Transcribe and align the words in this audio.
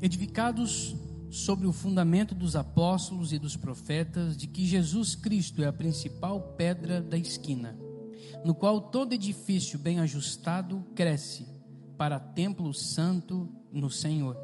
edificados 0.00 0.94
sobre 1.30 1.66
o 1.66 1.72
fundamento 1.72 2.34
dos 2.34 2.56
apóstolos 2.56 3.32
e 3.32 3.38
dos 3.38 3.56
profetas, 3.56 4.36
de 4.36 4.46
que 4.46 4.64
Jesus 4.64 5.14
Cristo 5.14 5.62
é 5.62 5.66
a 5.66 5.72
principal 5.72 6.40
pedra 6.56 7.00
da 7.00 7.18
esquina, 7.18 7.76
no 8.44 8.54
qual 8.54 8.80
todo 8.80 9.12
edifício 9.12 9.78
bem 9.78 10.00
ajustado 10.00 10.84
cresce 10.94 11.46
para 11.96 12.20
templo 12.20 12.72
santo 12.72 13.48
no 13.72 13.90
Senhor, 13.90 14.36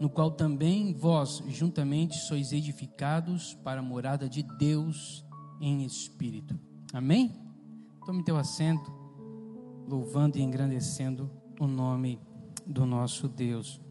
no 0.00 0.10
qual 0.10 0.30
também 0.30 0.92
vós 0.92 1.42
juntamente 1.48 2.16
sois 2.16 2.52
edificados 2.52 3.54
para 3.64 3.80
a 3.80 3.84
morada 3.84 4.28
de 4.28 4.42
Deus 4.42 5.24
em 5.60 5.84
espírito. 5.84 6.58
Amém? 6.92 7.34
Tome 8.04 8.22
teu 8.22 8.36
assento, 8.36 8.92
louvando 9.88 10.38
e 10.38 10.42
engrandecendo 10.42 11.30
o 11.58 11.66
nome 11.66 12.20
do 12.66 12.84
nosso 12.84 13.28
Deus. 13.28 13.85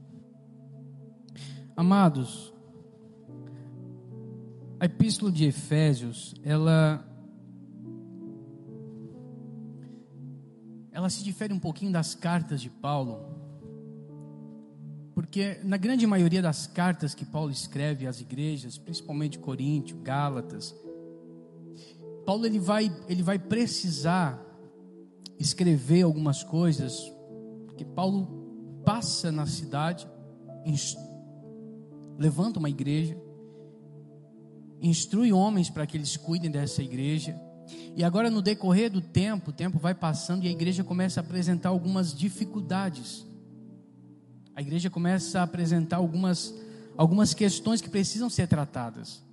Amados, 1.78 2.54
a 4.80 4.86
epístola 4.86 5.30
de 5.30 5.44
Efésios, 5.44 6.34
ela 6.42 7.06
ela 10.90 11.10
se 11.10 11.22
difere 11.22 11.54
um 11.54 11.60
pouquinho 11.60 11.92
das 11.92 12.16
cartas 12.16 12.62
de 12.62 12.70
Paulo, 12.70 13.26
porque 15.14 15.60
na 15.66 15.76
grande 15.76 16.08
maioria 16.08 16.42
das 16.42 16.66
cartas 16.66 17.14
que 17.14 17.26
Paulo 17.26 17.52
escreve 17.52 18.08
às 18.08 18.22
igrejas, 18.22 18.78
principalmente 18.78 19.38
Coríntio, 19.38 19.98
Gálatas, 19.98 20.74
Paulo 22.26 22.46
ele 22.46 22.60
vai 22.60 22.90
ele 23.10 23.22
vai 23.22 23.38
precisar 23.38 24.42
escrever 25.38 26.04
algumas 26.04 26.42
coisas 26.42 27.12
que 27.76 27.84
Paulo 27.84 28.82
passa 28.86 29.30
na 29.30 29.46
cidade, 29.46 30.08
levanta 32.18 32.60
uma 32.60 32.70
igreja, 32.70 33.18
instrui 34.82 35.32
homens 35.34 35.70
para 35.70 35.86
que 35.86 35.98
eles 35.98 36.18
cuidem 36.18 36.52
dessa 36.52 36.82
igreja. 36.82 37.40
E 37.96 38.04
agora, 38.04 38.30
no 38.30 38.42
decorrer 38.42 38.92
do 38.92 39.02
tempo, 39.02 39.50
o 39.50 39.54
tempo 39.54 39.80
vai 39.80 39.94
passando 39.94 40.44
e 40.44 40.48
a 40.48 40.52
igreja 40.52 40.84
começa 40.84 41.20
a 41.20 41.24
apresentar 41.24 41.70
algumas 41.70 42.14
dificuldades. 42.14 43.26
A 44.56 44.62
igreja 44.62 44.90
começa 44.90 45.40
a 45.40 45.44
apresentar 45.44 45.98
algumas, 45.98 46.54
algumas 46.98 47.34
questões 47.34 47.82
que 47.82 47.90
precisam 47.90 48.30
ser 48.30 48.48
tratadas. 48.48 49.24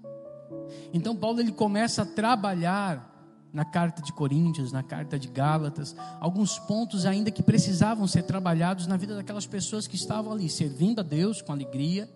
Então, 0.92 1.14
Paulo 1.14 1.40
ele 1.40 1.52
começa 1.52 2.02
a 2.02 2.06
trabalhar 2.06 3.10
na 3.52 3.64
carta 3.66 4.00
de 4.00 4.12
Coríntios, 4.14 4.72
na 4.72 4.82
carta 4.82 5.18
de 5.18 5.28
Gálatas, 5.28 5.94
alguns 6.18 6.58
pontos 6.58 7.04
ainda 7.04 7.30
que 7.30 7.42
precisavam 7.42 8.06
ser 8.06 8.22
trabalhados 8.22 8.86
na 8.86 8.96
vida 8.96 9.14
daquelas 9.14 9.46
pessoas 9.46 9.86
que 9.86 9.94
estavam 9.94 10.32
ali, 10.32 10.48
servindo 10.48 11.00
a 11.00 11.02
Deus 11.02 11.42
com 11.42 11.52
alegria 11.52 12.08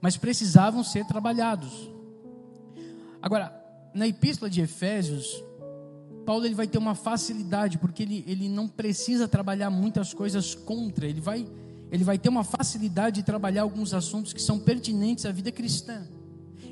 mas 0.00 0.16
precisavam 0.16 0.82
ser 0.84 1.04
trabalhados. 1.06 1.90
Agora, 3.20 3.52
na 3.94 4.06
epístola 4.06 4.50
de 4.50 4.60
Efésios, 4.60 5.42
Paulo 6.24 6.44
ele 6.44 6.54
vai 6.54 6.66
ter 6.66 6.78
uma 6.78 6.94
facilidade, 6.94 7.78
porque 7.78 8.02
ele, 8.02 8.24
ele 8.26 8.48
não 8.48 8.66
precisa 8.66 9.28
trabalhar 9.28 9.70
muitas 9.70 10.12
coisas 10.12 10.54
contra, 10.54 11.06
ele 11.06 11.20
vai, 11.20 11.46
ele 11.90 12.04
vai 12.04 12.18
ter 12.18 12.28
uma 12.28 12.44
facilidade 12.44 13.16
de 13.16 13.22
trabalhar 13.22 13.62
alguns 13.62 13.94
assuntos 13.94 14.32
que 14.32 14.42
são 14.42 14.58
pertinentes 14.58 15.24
à 15.24 15.32
vida 15.32 15.52
cristã. 15.52 16.06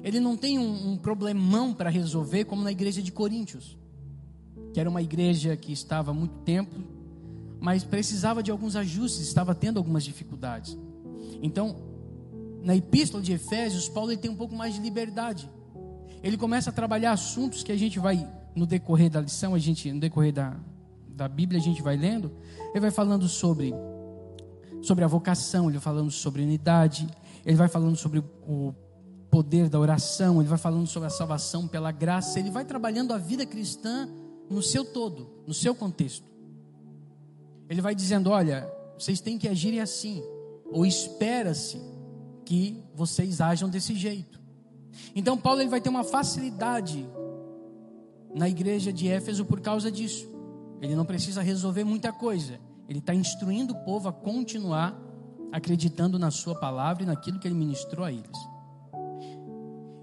Ele 0.03 0.21
não 0.21 0.37
tem 0.37 0.59
um, 0.59 0.91
um 0.91 0.97
problemão 0.97 1.73
para 1.73 1.89
resolver, 1.89 2.45
como 2.45 2.63
na 2.63 2.73
igreja 2.73 3.01
de 3.01 3.11
Coríntios, 3.11 3.79
que 4.73 4.81
era 4.81 4.91
uma 4.91 5.01
igreja 5.01 5.57
que 5.57 5.73
estava 5.73 6.11
há 6.11 6.15
muito 6.15 6.35
tempo, 6.41 6.75
mas 7.61 7.85
precisava 7.85 8.43
de 8.43 8.51
alguns 8.51 8.77
ajustes, 8.77 9.23
estava 9.23 9.55
tendo 9.55 9.79
algumas 9.79 10.05
dificuldades. 10.05 10.77
Então, 11.41 11.94
na 12.65 12.75
epístola 12.75 13.23
de 13.23 13.33
Efésios, 13.33 13.89
Paulo 13.91 14.11
ele 14.11 14.21
tem 14.21 14.31
um 14.31 14.37
pouco 14.37 14.55
mais 14.55 14.75
de 14.75 14.81
liberdade. 14.81 15.49
Ele 16.23 16.39
começa 16.39 16.71
a 16.71 16.73
trabalhar 16.73 17.13
assuntos 17.13 17.63
que 17.63 17.71
a 17.71 17.77
gente 17.77 17.99
vai, 17.99 18.27
no 18.57 18.65
decorrer 18.65 19.11
da 19.11 19.21
lição, 19.21 19.55
a 19.55 19.59
gente, 19.59 19.93
no 19.93 20.01
decorrer 20.01 20.33
da, 20.33 20.57
da 21.07 21.29
Bíblia, 21.29 21.61
a 21.61 21.63
gente 21.63 21.83
vai 21.83 21.95
lendo. 21.95 22.33
Ele 22.71 22.81
vai 22.81 22.91
falando 22.91 23.29
sobre, 23.29 23.75
sobre 24.83 25.05
a 25.05 25.07
vocação, 25.07 25.65
ele 25.65 25.75
vai 25.75 25.83
falando 25.83 26.11
sobre 26.11 26.43
unidade, 26.43 27.07
ele 27.45 27.57
vai 27.57 27.69
falando 27.69 27.97
sobre 27.97 28.21
o 28.49 28.75
poder 29.31 29.69
da 29.69 29.79
oração, 29.79 30.41
ele 30.41 30.49
vai 30.49 30.57
falando 30.57 30.87
sobre 30.87 31.09
a 31.09 31.11
salvação 31.11 31.69
pela 31.69 31.93
graça, 31.93 32.39
ele 32.39 32.51
vai 32.51 32.65
trabalhando 32.65 33.13
a 33.13 33.19
vida 33.19 33.45
cristã 33.45 34.09
no 34.49 34.63
seu 34.63 34.87
todo, 34.87 35.29
no 35.47 35.53
seu 35.53 35.75
contexto. 35.75 36.25
Ele 37.69 37.83
vai 37.83 37.95
dizendo: 37.95 38.31
olha, 38.31 38.67
vocês 38.99 39.21
têm 39.21 39.37
que 39.37 39.49
agirem 39.49 39.81
assim, 39.81 40.23
ou 40.73 40.87
espera-se 40.87 41.93
que 42.45 42.83
vocês 42.95 43.41
ajam 43.41 43.69
desse 43.69 43.95
jeito. 43.95 44.41
Então 45.15 45.37
Paulo 45.37 45.61
ele 45.61 45.71
vai 45.71 45.81
ter 45.81 45.89
uma 45.89 46.05
facilidade 46.05 47.07
na 48.35 48.49
igreja 48.49 48.93
de 48.93 49.09
Éfeso 49.09 49.45
por 49.45 49.61
causa 49.61 49.91
disso. 49.91 50.29
Ele 50.81 50.95
não 50.95 51.05
precisa 51.05 51.43
resolver 51.43 51.85
muita 51.85 52.13
coisa. 52.13 52.61
Ele 52.89 52.99
está 52.99 53.15
instruindo 53.15 53.73
o 53.73 53.85
povo 53.85 54.09
a 54.09 54.13
continuar 54.13 55.01
acreditando 55.51 56.19
na 56.19 56.31
sua 56.31 56.55
palavra 56.55 57.05
e 57.05 57.07
naquilo 57.07 57.39
que 57.39 57.47
ele 57.47 57.55
ministrou 57.55 58.05
a 58.05 58.13
eles. 58.13 58.39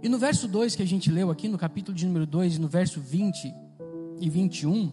E 0.02 0.09
no 0.09 0.18
verso 0.18 0.47
2 0.47 0.75
que 0.75 0.81
a 0.81 0.88
gente 0.88 1.12
leu 1.12 1.29
aqui, 1.29 1.47
no 1.47 1.58
capítulo 1.58 1.96
de 1.96 2.06
número 2.06 2.25
2, 2.25 2.58
no 2.58 2.68
verso 2.68 3.02
20 3.02 3.53
e 4.19 4.29
21, 4.29 4.91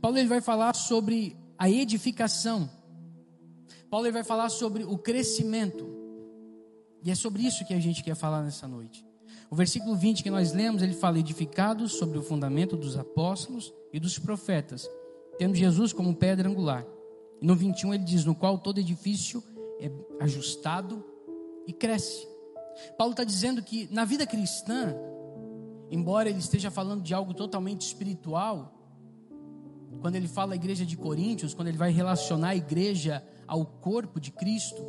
Paulo 0.00 0.16
ele 0.18 0.28
vai 0.28 0.40
falar 0.40 0.74
sobre 0.74 1.36
a 1.58 1.70
edificação. 1.70 2.68
Paulo 3.90 4.06
ele 4.06 4.12
vai 4.12 4.24
falar 4.24 4.48
sobre 4.48 4.84
o 4.84 4.96
crescimento. 4.96 5.99
E 7.02 7.10
é 7.10 7.14
sobre 7.14 7.42
isso 7.42 7.64
que 7.64 7.74
a 7.74 7.80
gente 7.80 8.02
quer 8.02 8.14
falar 8.14 8.42
nessa 8.42 8.68
noite. 8.68 9.04
O 9.50 9.56
versículo 9.56 9.96
20 9.96 10.22
que 10.22 10.30
nós 10.30 10.52
lemos, 10.52 10.82
ele 10.82 10.94
fala: 10.94 11.18
edificados 11.18 11.92
sobre 11.92 12.18
o 12.18 12.22
fundamento 12.22 12.76
dos 12.76 12.96
apóstolos 12.96 13.72
e 13.92 13.98
dos 13.98 14.18
profetas, 14.18 14.88
tendo 15.38 15.54
Jesus 15.54 15.92
como 15.92 16.14
pedra 16.14 16.48
angular. 16.48 16.86
E 17.40 17.46
no 17.46 17.56
21 17.56 17.94
ele 17.94 18.04
diz: 18.04 18.24
no 18.24 18.34
qual 18.34 18.58
todo 18.58 18.78
edifício 18.78 19.42
é 19.80 19.90
ajustado 20.22 21.04
e 21.66 21.72
cresce. 21.72 22.28
Paulo 22.96 23.12
está 23.12 23.24
dizendo 23.24 23.62
que 23.62 23.88
na 23.90 24.04
vida 24.04 24.26
cristã, 24.26 24.94
embora 25.90 26.28
ele 26.28 26.38
esteja 26.38 26.70
falando 26.70 27.02
de 27.02 27.12
algo 27.12 27.34
totalmente 27.34 27.82
espiritual, 27.82 28.72
quando 30.00 30.16
ele 30.16 30.28
fala 30.28 30.52
a 30.52 30.56
igreja 30.56 30.86
de 30.86 30.96
Coríntios, 30.96 31.54
quando 31.54 31.68
ele 31.68 31.76
vai 31.76 31.90
relacionar 31.90 32.50
a 32.50 32.56
igreja 32.56 33.24
ao 33.46 33.66
corpo 33.66 34.20
de 34.20 34.30
Cristo, 34.30 34.80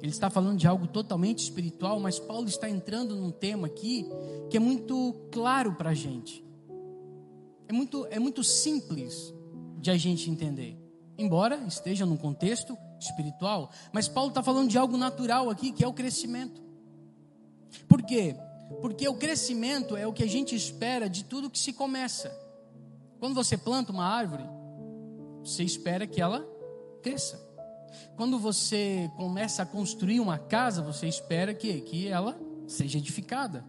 ele 0.00 0.12
está 0.12 0.30
falando 0.30 0.58
de 0.58 0.66
algo 0.66 0.86
totalmente 0.86 1.40
espiritual, 1.40 1.98
mas 1.98 2.18
Paulo 2.18 2.48
está 2.48 2.68
entrando 2.68 3.16
num 3.16 3.30
tema 3.30 3.66
aqui 3.66 4.06
que 4.48 4.56
é 4.56 4.60
muito 4.60 5.14
claro 5.32 5.74
para 5.74 5.90
a 5.90 5.94
gente. 5.94 6.44
É 7.66 7.72
muito, 7.72 8.06
é 8.10 8.18
muito 8.18 8.44
simples 8.44 9.34
de 9.78 9.90
a 9.90 9.96
gente 9.96 10.30
entender. 10.30 10.76
Embora 11.16 11.56
esteja 11.66 12.06
num 12.06 12.16
contexto 12.16 12.78
espiritual, 13.00 13.70
mas 13.92 14.08
Paulo 14.08 14.30
está 14.30 14.42
falando 14.42 14.68
de 14.68 14.78
algo 14.78 14.96
natural 14.96 15.50
aqui, 15.50 15.72
que 15.72 15.84
é 15.84 15.88
o 15.88 15.92
crescimento. 15.92 16.62
Por 17.88 18.02
quê? 18.02 18.36
Porque 18.80 19.08
o 19.08 19.14
crescimento 19.14 19.96
é 19.96 20.06
o 20.06 20.12
que 20.12 20.22
a 20.22 20.28
gente 20.28 20.54
espera 20.54 21.08
de 21.08 21.24
tudo 21.24 21.50
que 21.50 21.58
se 21.58 21.72
começa. 21.72 22.30
Quando 23.18 23.34
você 23.34 23.56
planta 23.56 23.92
uma 23.92 24.06
árvore, 24.06 24.44
você 25.42 25.64
espera 25.64 26.06
que 26.06 26.20
ela 26.20 26.46
cresça. 27.02 27.47
Quando 28.16 28.38
você 28.38 29.10
começa 29.16 29.62
a 29.62 29.66
construir 29.66 30.20
uma 30.20 30.38
casa, 30.38 30.82
você 30.82 31.06
espera 31.06 31.54
que, 31.54 31.80
que 31.80 32.08
ela 32.08 32.38
seja 32.66 32.98
edificada. 32.98 33.64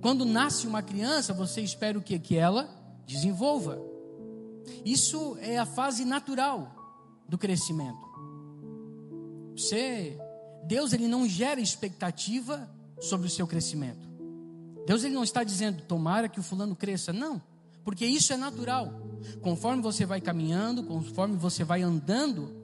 Quando 0.00 0.24
nasce 0.24 0.66
uma 0.66 0.82
criança, 0.82 1.32
você 1.32 1.60
espera 1.60 1.98
o 1.98 2.02
que? 2.02 2.18
Que 2.18 2.36
ela 2.36 2.68
desenvolva. 3.06 3.80
Isso 4.84 5.36
é 5.40 5.58
a 5.58 5.66
fase 5.66 6.04
natural 6.04 7.22
do 7.28 7.38
crescimento. 7.38 8.04
Você, 9.56 10.18
Deus 10.66 10.92
ele 10.92 11.08
não 11.08 11.28
gera 11.28 11.60
expectativa 11.60 12.68
sobre 13.00 13.26
o 13.26 13.30
seu 13.30 13.46
crescimento. 13.46 14.06
Deus 14.86 15.04
ele 15.04 15.14
não 15.14 15.24
está 15.24 15.42
dizendo 15.42 15.82
tomara 15.82 16.28
que 16.28 16.40
o 16.40 16.42
fulano 16.42 16.76
cresça, 16.76 17.12
não, 17.12 17.40
porque 17.84 18.04
isso 18.04 18.32
é 18.32 18.36
natural. 18.36 18.92
Conforme 19.40 19.82
você 19.82 20.04
vai 20.04 20.20
caminhando, 20.20 20.82
conforme 20.84 21.36
você 21.36 21.64
vai 21.64 21.82
andando 21.82 22.63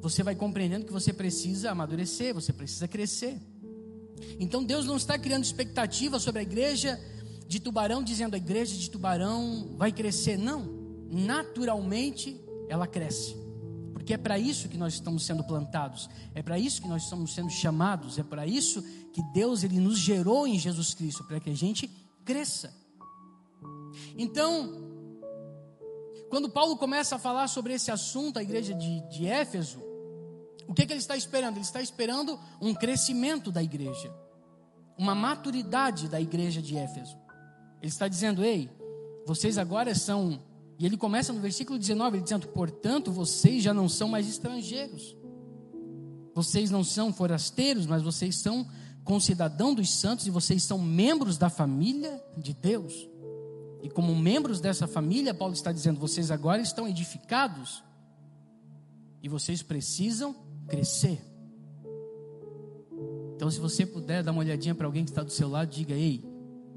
você 0.00 0.22
vai 0.22 0.34
compreendendo 0.34 0.86
que 0.86 0.92
você 0.92 1.12
precisa 1.12 1.70
amadurecer, 1.70 2.34
você 2.34 2.52
precisa 2.52 2.88
crescer. 2.88 3.38
Então 4.38 4.64
Deus 4.64 4.86
não 4.86 4.96
está 4.96 5.18
criando 5.18 5.44
expectativa 5.44 6.18
sobre 6.18 6.40
a 6.40 6.42
igreja 6.42 7.00
de 7.46 7.60
Tubarão, 7.60 8.02
dizendo 8.02 8.34
a 8.34 8.38
igreja 8.38 8.76
de 8.76 8.90
Tubarão 8.90 9.74
vai 9.76 9.92
crescer. 9.92 10.36
Não, 10.38 10.64
naturalmente 11.10 12.40
ela 12.68 12.86
cresce. 12.86 13.36
Porque 13.92 14.14
é 14.14 14.18
para 14.18 14.38
isso 14.38 14.68
que 14.68 14.78
nós 14.78 14.94
estamos 14.94 15.26
sendo 15.26 15.44
plantados, 15.44 16.08
é 16.34 16.42
para 16.42 16.58
isso 16.58 16.80
que 16.80 16.88
nós 16.88 17.04
estamos 17.04 17.34
sendo 17.34 17.50
chamados, 17.50 18.18
é 18.18 18.22
para 18.22 18.46
isso 18.46 18.82
que 19.12 19.22
Deus 19.34 19.62
ele 19.62 19.78
nos 19.78 19.98
gerou 19.98 20.46
em 20.46 20.58
Jesus 20.58 20.94
Cristo, 20.94 21.24
para 21.24 21.38
que 21.38 21.50
a 21.50 21.54
gente 21.54 21.88
cresça. 22.24 22.74
Então, 24.16 24.72
quando 26.30 26.48
Paulo 26.48 26.76
começa 26.76 27.16
a 27.16 27.18
falar 27.18 27.48
sobre 27.48 27.74
esse 27.74 27.90
assunto, 27.90 28.38
a 28.38 28.42
igreja 28.42 28.72
de, 28.72 29.00
de 29.10 29.26
Éfeso, 29.26 29.89
O 30.70 30.72
que, 30.72 30.86
que 30.86 30.92
ele 30.92 31.00
está 31.00 31.16
esperando? 31.16 31.56
Ele 31.56 31.64
está 31.64 31.82
esperando 31.82 32.38
um 32.60 32.72
crescimento 32.72 33.50
da 33.50 33.60
igreja, 33.60 34.14
uma 34.96 35.16
maturidade 35.16 36.08
da 36.08 36.20
igreja 36.20 36.62
de 36.62 36.76
Éfeso. 36.76 37.18
Ele 37.82 37.88
está 37.88 38.06
dizendo: 38.06 38.44
ei, 38.44 38.70
vocês 39.26 39.58
agora 39.58 39.92
são. 39.96 40.40
E 40.78 40.86
ele 40.86 40.96
começa 40.96 41.32
no 41.32 41.40
versículo 41.40 41.76
19, 41.76 42.18
ele 42.18 42.22
dizendo: 42.22 42.46
portanto, 42.46 43.10
vocês 43.10 43.64
já 43.64 43.74
não 43.74 43.88
são 43.88 44.08
mais 44.08 44.28
estrangeiros. 44.28 45.16
Vocês 46.32 46.70
não 46.70 46.84
são 46.84 47.12
forasteiros, 47.12 47.84
mas 47.84 48.00
vocês 48.00 48.36
são 48.36 48.64
concidadão 49.02 49.74
dos 49.74 49.90
santos 49.90 50.28
e 50.28 50.30
vocês 50.30 50.62
são 50.62 50.78
membros 50.78 51.36
da 51.36 51.50
família 51.50 52.22
de 52.38 52.54
Deus. 52.54 53.08
E 53.82 53.90
como 53.90 54.14
membros 54.14 54.60
dessa 54.60 54.86
família, 54.86 55.34
Paulo 55.34 55.52
está 55.52 55.72
dizendo: 55.72 55.98
vocês 55.98 56.30
agora 56.30 56.62
estão 56.62 56.86
edificados 56.86 57.82
e 59.20 59.28
vocês 59.28 59.64
precisam 59.64 60.48
crescer. 60.70 61.20
Então, 63.34 63.50
se 63.50 63.58
você 63.58 63.84
puder 63.84 64.22
dar 64.22 64.32
uma 64.32 64.40
olhadinha 64.40 64.74
para 64.74 64.86
alguém 64.86 65.04
que 65.04 65.10
está 65.10 65.22
do 65.22 65.32
seu 65.32 65.48
lado, 65.48 65.70
diga: 65.70 65.94
Ei, 65.94 66.24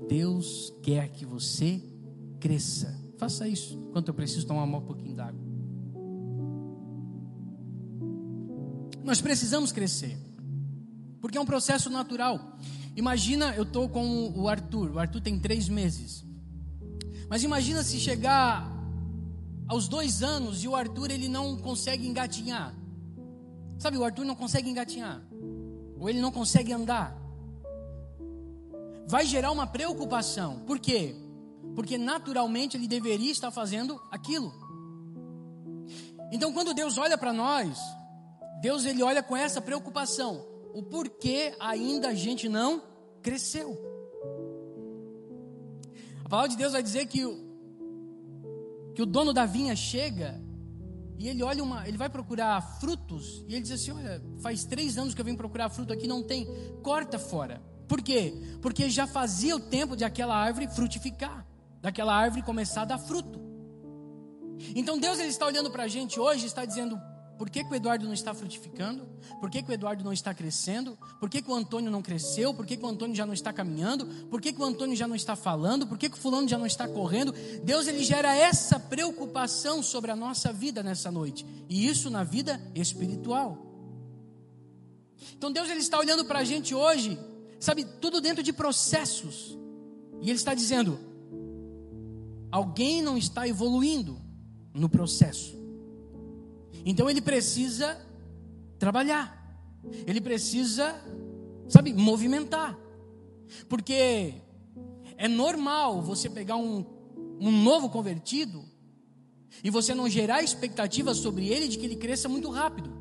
Deus 0.09 0.73
quer 0.81 1.09
que 1.09 1.25
você 1.25 1.81
cresça. 2.39 2.99
Faça 3.17 3.47
isso 3.47 3.77
enquanto 3.89 4.07
eu 4.09 4.13
preciso 4.13 4.47
tomar 4.47 4.63
um 4.63 4.81
pouquinho 4.81 5.15
d'água. 5.15 5.41
Nós 9.03 9.21
precisamos 9.21 9.71
crescer, 9.71 10.17
porque 11.21 11.37
é 11.37 11.41
um 11.41 11.45
processo 11.45 11.89
natural. 11.89 12.57
Imagina, 12.95 13.53
eu 13.55 13.63
estou 13.63 13.89
com 13.89 14.33
o 14.35 14.47
Arthur, 14.47 14.91
o 14.91 14.99
Arthur 14.99 15.21
tem 15.21 15.39
três 15.39 15.67
meses. 15.67 16.25
Mas 17.29 17.43
imagina 17.43 17.83
se 17.83 17.99
chegar 17.99 18.71
aos 19.67 19.87
dois 19.87 20.21
anos 20.21 20.63
e 20.63 20.67
o 20.67 20.75
Arthur 20.75 21.11
ele 21.11 21.27
não 21.27 21.57
consegue 21.57 22.07
engatinhar. 22.07 22.73
Sabe, 23.83 23.97
o 23.97 24.05
Arthur 24.05 24.23
não 24.23 24.33
consegue 24.33 24.69
engatinhar. 24.69 25.21
Ou 25.99 26.09
ele 26.09 26.21
não 26.21 26.31
consegue 26.31 26.71
andar. 26.71 27.13
Vai 29.05 29.25
gerar 29.25 29.51
uma 29.51 29.67
preocupação. 29.67 30.59
Por 30.59 30.79
quê? 30.79 31.13
Porque 31.75 31.97
naturalmente 31.97 32.77
ele 32.77 32.87
deveria 32.87 33.29
estar 33.29 33.51
fazendo 33.51 34.01
aquilo. 34.09 34.53
Então, 36.31 36.53
quando 36.53 36.73
Deus 36.73 36.97
olha 36.97 37.17
para 37.17 37.33
nós, 37.33 37.77
Deus 38.61 38.85
ele 38.85 39.03
olha 39.03 39.21
com 39.21 39.35
essa 39.35 39.59
preocupação. 39.59 40.47
O 40.73 40.81
porquê 40.81 41.53
ainda 41.59 42.07
a 42.07 42.15
gente 42.15 42.47
não 42.47 42.81
cresceu. 43.21 43.77
A 46.23 46.29
palavra 46.29 46.51
de 46.51 46.55
Deus 46.55 46.71
vai 46.71 46.81
dizer 46.81 47.05
que 47.07 47.25
o, 47.25 47.37
que 48.95 49.01
o 49.01 49.05
dono 49.05 49.33
da 49.33 49.45
vinha 49.45 49.75
chega 49.75 50.41
e 51.23 51.29
ele 51.29 51.41
olha 51.41 51.63
uma, 51.63 51.87
ele 51.87 51.97
vai 51.97 52.09
procurar 52.09 52.61
frutos 52.81 53.45
e 53.47 53.55
ele 53.55 53.61
diz 53.61 53.71
assim: 53.71 53.91
Olha, 53.91 54.21
faz 54.41 54.65
três 54.65 54.97
anos 54.97 55.13
que 55.13 55.21
eu 55.21 55.23
venho 55.23 55.37
procurar 55.37 55.69
fruto 55.69 55.93
aqui, 55.93 56.05
não 56.05 56.21
tem, 56.21 56.45
corta 56.81 57.17
fora. 57.17 57.61
Por 57.87 58.01
quê? 58.01 58.33
Porque 58.61 58.89
já 58.89 59.07
fazia 59.07 59.55
o 59.55 59.59
tempo 59.61 59.95
de 59.95 60.03
aquela 60.03 60.35
árvore 60.35 60.67
frutificar, 60.67 61.47
daquela 61.81 62.13
árvore 62.13 62.41
começar 62.41 62.81
a 62.81 62.85
dar 62.85 62.97
fruto. 62.97 63.39
Então 64.75 64.99
Deus 64.99 65.17
ele 65.17 65.29
está 65.29 65.45
olhando 65.45 65.71
para 65.71 65.83
a 65.83 65.87
gente 65.87 66.19
hoje, 66.19 66.45
está 66.45 66.65
dizendo: 66.65 66.99
por 67.37 67.49
que, 67.49 67.63
que, 67.63 67.71
o 67.71 67.75
Eduardo 67.75 68.05
não 68.05 68.13
está 68.13 68.33
frutificando? 68.33 69.07
Por 69.39 69.49
que, 69.49 69.63
que, 69.63 69.69
o 69.69 69.73
Eduardo 69.73 70.03
não 70.03 70.13
está 70.13 70.33
crescendo? 70.33 70.97
Por 71.19 71.29
que, 71.29 71.41
que 71.41 71.49
o 71.49 71.53
Antônio 71.53 71.89
não 71.89 72.01
cresceu? 72.01 72.53
Por 72.53 72.65
que, 72.65 72.77
que, 72.77 72.85
o 72.85 72.87
Antônio 72.87 73.15
já 73.15 73.25
não 73.25 73.33
está 73.33 73.51
caminhando? 73.51 74.05
Por 74.27 74.39
que, 74.39 74.53
que 74.53 74.61
o 74.61 74.63
Antônio 74.63 74.95
já 74.95 75.07
não 75.07 75.15
está 75.15 75.35
falando? 75.35 75.87
Por 75.87 75.97
que, 75.97 76.09
que 76.09 76.17
o 76.17 76.19
fulano 76.19 76.47
já 76.47 76.57
não 76.57 76.65
está 76.65 76.87
correndo? 76.87 77.33
Deus 77.63 77.87
ele 77.87 78.03
gera 78.03 78.35
essa 78.35 78.79
preocupação 78.79 79.81
sobre 79.81 80.11
a 80.11 80.15
nossa 80.15 80.53
vida 80.53 80.83
nessa 80.83 81.11
noite. 81.11 81.45
E 81.67 81.87
isso 81.87 82.09
na 82.09 82.23
vida 82.23 82.61
espiritual. 82.75 83.57
Então 85.35 85.51
Deus 85.51 85.69
ele 85.69 85.79
está 85.79 85.97
olhando 85.97 86.25
para 86.25 86.39
a 86.39 86.43
gente 86.43 86.75
hoje, 86.75 87.17
sabe, 87.59 87.83
tudo 87.83 88.21
dentro 88.21 88.43
de 88.43 88.53
processos. 88.53 89.57
E 90.21 90.29
ele 90.29 90.37
está 90.37 90.53
dizendo: 90.53 90.99
alguém 92.51 93.01
não 93.01 93.17
está 93.17 93.47
evoluindo 93.47 94.21
no 94.73 94.87
processo. 94.87 95.62
Então 96.85 97.09
ele 97.09 97.21
precisa 97.21 97.97
trabalhar. 98.77 99.41
Ele 100.05 100.21
precisa, 100.21 100.95
sabe, 101.67 101.93
movimentar. 101.93 102.77
Porque 103.69 104.33
é 105.17 105.27
normal 105.27 106.01
você 106.01 106.29
pegar 106.29 106.55
um, 106.55 106.85
um 107.39 107.51
novo 107.51 107.89
convertido 107.89 108.63
e 109.63 109.69
você 109.69 109.93
não 109.93 110.09
gerar 110.09 110.41
expectativas 110.41 111.17
sobre 111.17 111.47
ele 111.47 111.67
de 111.67 111.77
que 111.77 111.85
ele 111.85 111.95
cresça 111.95 112.27
muito 112.27 112.49
rápido. 112.49 112.91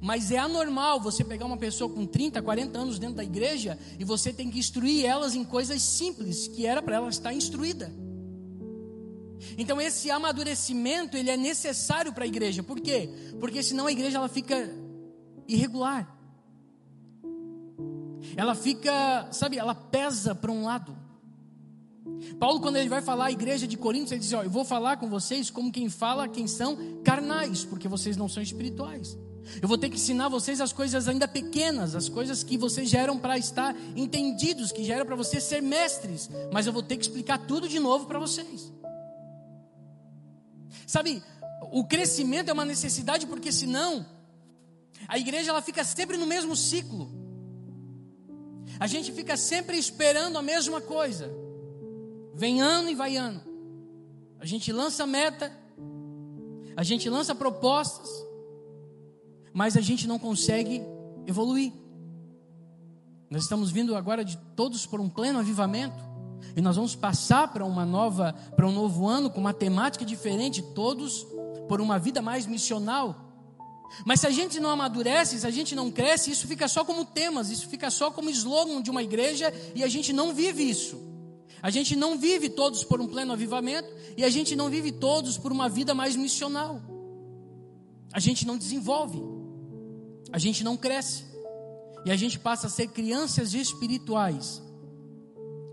Mas 0.00 0.30
é 0.30 0.38
anormal 0.38 1.00
você 1.00 1.22
pegar 1.22 1.46
uma 1.46 1.56
pessoa 1.56 1.92
com 1.92 2.06
30, 2.06 2.40
40 2.42 2.78
anos 2.78 2.98
dentro 2.98 3.16
da 3.16 3.24
igreja 3.24 3.78
e 3.98 4.04
você 4.04 4.32
tem 4.32 4.50
que 4.50 4.58
instruir 4.58 5.04
elas 5.04 5.34
em 5.34 5.44
coisas 5.44 5.82
simples 5.82 6.48
que 6.48 6.66
era 6.66 6.82
para 6.82 6.96
ela 6.96 7.08
estar 7.08 7.32
instruída. 7.32 7.92
Então 9.58 9.80
esse 9.80 10.10
amadurecimento 10.10 11.16
ele 11.16 11.30
é 11.30 11.36
necessário 11.36 12.12
para 12.12 12.24
a 12.24 12.26
igreja. 12.26 12.62
Por 12.62 12.80
quê? 12.80 13.08
Porque 13.40 13.62
senão 13.62 13.86
a 13.86 13.92
igreja 13.92 14.18
ela 14.18 14.28
fica 14.28 14.70
irregular. 15.46 16.14
Ela 18.36 18.54
fica, 18.54 19.28
sabe, 19.32 19.58
ela 19.58 19.74
pesa 19.74 20.34
para 20.34 20.50
um 20.50 20.64
lado. 20.64 20.96
Paulo, 22.38 22.60
quando 22.60 22.76
ele 22.76 22.88
vai 22.88 23.02
falar 23.02 23.26
à 23.26 23.32
igreja 23.32 23.66
de 23.66 23.76
Coríntios, 23.76 24.12
ele 24.12 24.20
diz: 24.20 24.32
Ó, 24.32 24.42
eu 24.42 24.50
vou 24.50 24.64
falar 24.64 24.96
com 24.96 25.08
vocês 25.08 25.50
como 25.50 25.72
quem 25.72 25.88
fala 25.88 26.28
quem 26.28 26.46
são 26.46 26.76
carnais, 27.04 27.64
porque 27.64 27.88
vocês 27.88 28.16
não 28.16 28.28
são 28.28 28.42
espirituais. 28.42 29.18
Eu 29.62 29.68
vou 29.68 29.78
ter 29.78 29.88
que 29.88 29.96
ensinar 29.96 30.28
vocês 30.28 30.60
as 30.60 30.72
coisas 30.72 31.06
ainda 31.06 31.28
pequenas, 31.28 31.94
as 31.94 32.08
coisas 32.08 32.42
que 32.42 32.58
vocês 32.58 32.88
já 32.88 33.00
eram 33.00 33.18
para 33.18 33.38
estar 33.38 33.76
entendidos, 33.94 34.72
que 34.72 34.84
já 34.84 35.04
para 35.04 35.14
vocês 35.14 35.44
ser 35.44 35.62
mestres, 35.62 36.28
mas 36.52 36.66
eu 36.66 36.72
vou 36.72 36.82
ter 36.82 36.96
que 36.96 37.02
explicar 37.02 37.38
tudo 37.46 37.68
de 37.68 37.78
novo 37.78 38.06
para 38.06 38.18
vocês. 38.18 38.72
Sabe, 40.86 41.22
o 41.72 41.84
crescimento 41.84 42.48
é 42.48 42.52
uma 42.52 42.64
necessidade 42.64 43.26
porque 43.26 43.50
senão 43.50 44.06
a 45.08 45.18
igreja 45.18 45.50
ela 45.50 45.60
fica 45.60 45.84
sempre 45.84 46.16
no 46.16 46.26
mesmo 46.26 46.54
ciclo. 46.54 47.10
A 48.78 48.86
gente 48.86 49.12
fica 49.12 49.36
sempre 49.36 49.76
esperando 49.76 50.38
a 50.38 50.42
mesma 50.42 50.80
coisa. 50.80 51.30
Vem 52.34 52.60
ano 52.60 52.88
e 52.88 52.94
vai 52.94 53.16
ano. 53.16 53.42
A 54.38 54.44
gente 54.44 54.70
lança 54.72 55.06
meta, 55.06 55.52
a 56.76 56.82
gente 56.82 57.08
lança 57.08 57.34
propostas, 57.34 58.08
mas 59.52 59.76
a 59.76 59.80
gente 59.80 60.06
não 60.06 60.18
consegue 60.18 60.82
evoluir. 61.26 61.72
Nós 63.30 63.42
estamos 63.42 63.70
vindo 63.70 63.96
agora 63.96 64.24
de 64.24 64.36
todos 64.54 64.86
por 64.86 65.00
um 65.00 65.08
pleno 65.08 65.38
avivamento. 65.38 66.05
E 66.54 66.60
nós 66.60 66.76
vamos 66.76 66.94
passar 66.94 67.48
para 67.48 67.64
uma 67.64 67.84
nova, 67.84 68.32
para 68.54 68.66
um 68.66 68.72
novo 68.72 69.06
ano 69.06 69.30
com 69.30 69.40
uma 69.40 69.52
temática 69.52 70.04
diferente, 70.04 70.62
todos 70.62 71.26
por 71.68 71.80
uma 71.80 71.98
vida 71.98 72.22
mais 72.22 72.46
missional. 72.46 73.26
Mas 74.04 74.20
se 74.20 74.26
a 74.26 74.30
gente 74.30 74.60
não 74.60 74.70
amadurece, 74.70 75.38
se 75.38 75.46
a 75.46 75.50
gente 75.50 75.74
não 75.74 75.90
cresce, 75.90 76.30
isso 76.30 76.46
fica 76.46 76.68
só 76.68 76.84
como 76.84 77.04
temas, 77.04 77.50
isso 77.50 77.68
fica 77.68 77.90
só 77.90 78.10
como 78.10 78.30
slogan 78.30 78.82
de 78.82 78.90
uma 78.90 79.02
igreja 79.02 79.52
e 79.74 79.82
a 79.82 79.88
gente 79.88 80.12
não 80.12 80.34
vive 80.34 80.68
isso. 80.68 81.00
A 81.62 81.70
gente 81.70 81.96
não 81.96 82.18
vive 82.18 82.48
todos 82.48 82.84
por 82.84 83.00
um 83.00 83.06
pleno 83.06 83.32
avivamento 83.32 83.88
e 84.16 84.24
a 84.24 84.28
gente 84.28 84.54
não 84.54 84.68
vive 84.68 84.92
todos 84.92 85.38
por 85.38 85.52
uma 85.52 85.68
vida 85.68 85.94
mais 85.94 86.14
missional. 86.14 86.82
A 88.12 88.20
gente 88.20 88.46
não 88.46 88.56
desenvolve, 88.56 89.20
a 90.32 90.38
gente 90.38 90.62
não 90.62 90.76
cresce 90.76 91.24
e 92.04 92.10
a 92.10 92.16
gente 92.16 92.38
passa 92.38 92.66
a 92.66 92.70
ser 92.70 92.88
crianças 92.88 93.54
espirituais, 93.54 94.62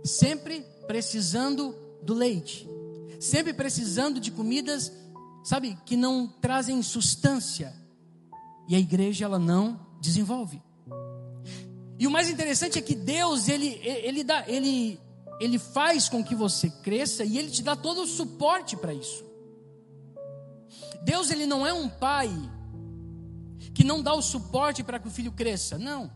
sempre 0.04 0.66
precisando 0.86 1.76
do 2.02 2.14
leite, 2.14 2.68
sempre 3.20 3.54
precisando 3.54 4.20
de 4.20 4.32
comidas, 4.32 4.92
sabe, 5.44 5.78
que 5.86 5.96
não 5.96 6.28
trazem 6.28 6.82
substância. 6.82 7.74
E 8.68 8.76
a 8.76 8.80
igreja 8.80 9.26
ela 9.26 9.40
não 9.40 9.80
desenvolve. 10.02 10.62
E 11.98 12.08
o 12.08 12.12
mais 12.12 12.30
interessante 12.30 12.78
é 12.78 12.82
que 12.82 12.96
Deus 12.96 13.48
ele 13.48 13.80
ele 13.84 14.24
dá 14.24 14.44
ele 14.48 15.00
ele 15.40 15.58
faz 15.58 16.10
com 16.10 16.24
que 16.24 16.36
você 16.36 16.70
cresça 16.70 17.24
e 17.24 17.38
ele 17.38 17.50
te 17.50 17.62
dá 17.62 17.76
todo 17.76 18.02
o 18.02 18.08
suporte 18.08 18.76
para 18.76 18.94
isso. 18.94 19.24
Deus 21.04 21.32
ele 21.32 21.46
não 21.46 21.66
é 21.66 21.74
um 21.74 21.90
pai 21.90 22.30
que 23.74 23.84
não 23.84 24.02
dá 24.02 24.14
o 24.14 24.22
suporte 24.22 24.84
para 24.84 25.00
que 25.00 25.08
o 25.08 25.12
filho 25.12 25.32
cresça, 25.32 25.78
não. 25.78 26.12